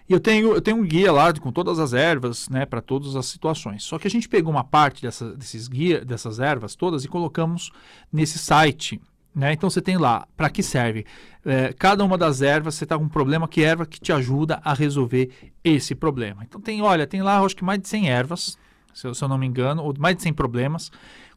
[0.08, 3.14] E eu tenho, eu tenho um guia lá com todas as ervas, né, para todas
[3.14, 3.84] as situações.
[3.84, 7.70] Só que a gente pegou uma parte dessa, desses guia, dessas ervas todas e colocamos
[8.10, 8.98] nesse site.
[9.34, 9.52] Né?
[9.52, 11.04] Então você tem lá, para que serve?
[11.44, 14.60] É, cada uma das ervas, você está com um problema, que erva que te ajuda
[14.64, 15.30] a resolver
[15.62, 16.42] esse problema.
[16.42, 18.58] Então tem, olha, tem lá, acho que mais de 100 ervas,
[18.94, 20.90] se eu, se eu não me engano, ou mais de 100 problemas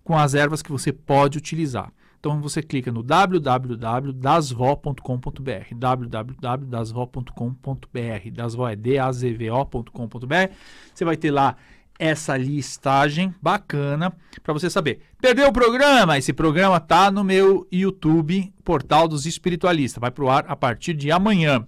[0.03, 1.91] com as ervas que você pode utilizar.
[2.21, 10.53] Então você clica no www.dasvó.com.br, www.dasvó.com.br, dasvó é d-a-z-v-o.com.br.
[10.93, 11.55] Você vai ter lá
[11.97, 14.13] essa listagem bacana
[14.43, 15.01] para você saber.
[15.19, 16.15] Perdeu o programa?
[16.15, 19.99] Esse programa tá no meu YouTube, Portal dos Espiritualistas.
[19.99, 21.65] Vai pro ar a partir de amanhã,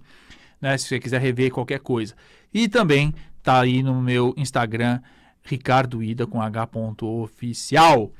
[0.60, 2.14] né, se você quiser rever qualquer coisa.
[2.52, 5.00] E também tá aí no meu Instagram,
[5.44, 6.68] Ricardo Ida com H.
[7.02, 8.10] oficial.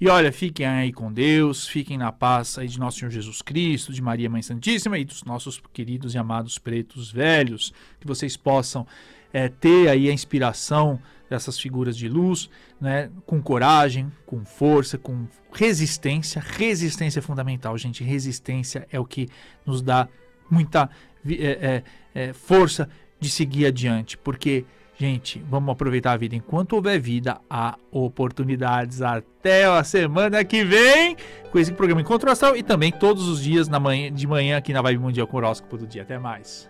[0.00, 3.92] E olha, fiquem aí com Deus, fiquem na paz aí de nosso Senhor Jesus Cristo,
[3.92, 8.86] de Maria Mãe Santíssima e dos nossos queridos e amados pretos velhos, que vocês possam
[9.32, 12.48] é, ter aí a inspiração dessas figuras de luz,
[12.80, 16.40] né, com coragem, com força, com resistência.
[16.40, 18.04] Resistência é fundamental, gente.
[18.04, 19.28] Resistência é o que
[19.66, 20.08] nos dá
[20.48, 20.88] muita
[21.28, 21.82] é,
[22.14, 22.88] é, força
[23.20, 24.64] de seguir adiante, porque
[25.00, 29.00] Gente, vamos aproveitar a vida enquanto houver vida, há oportunidades.
[29.00, 31.16] Até a semana que vem
[31.52, 34.72] com esse programa Encontro Astral e também todos os dias na manhã, de manhã aqui
[34.72, 36.02] na Vibe Mundial com o horóscopo do dia.
[36.02, 36.68] Até mais.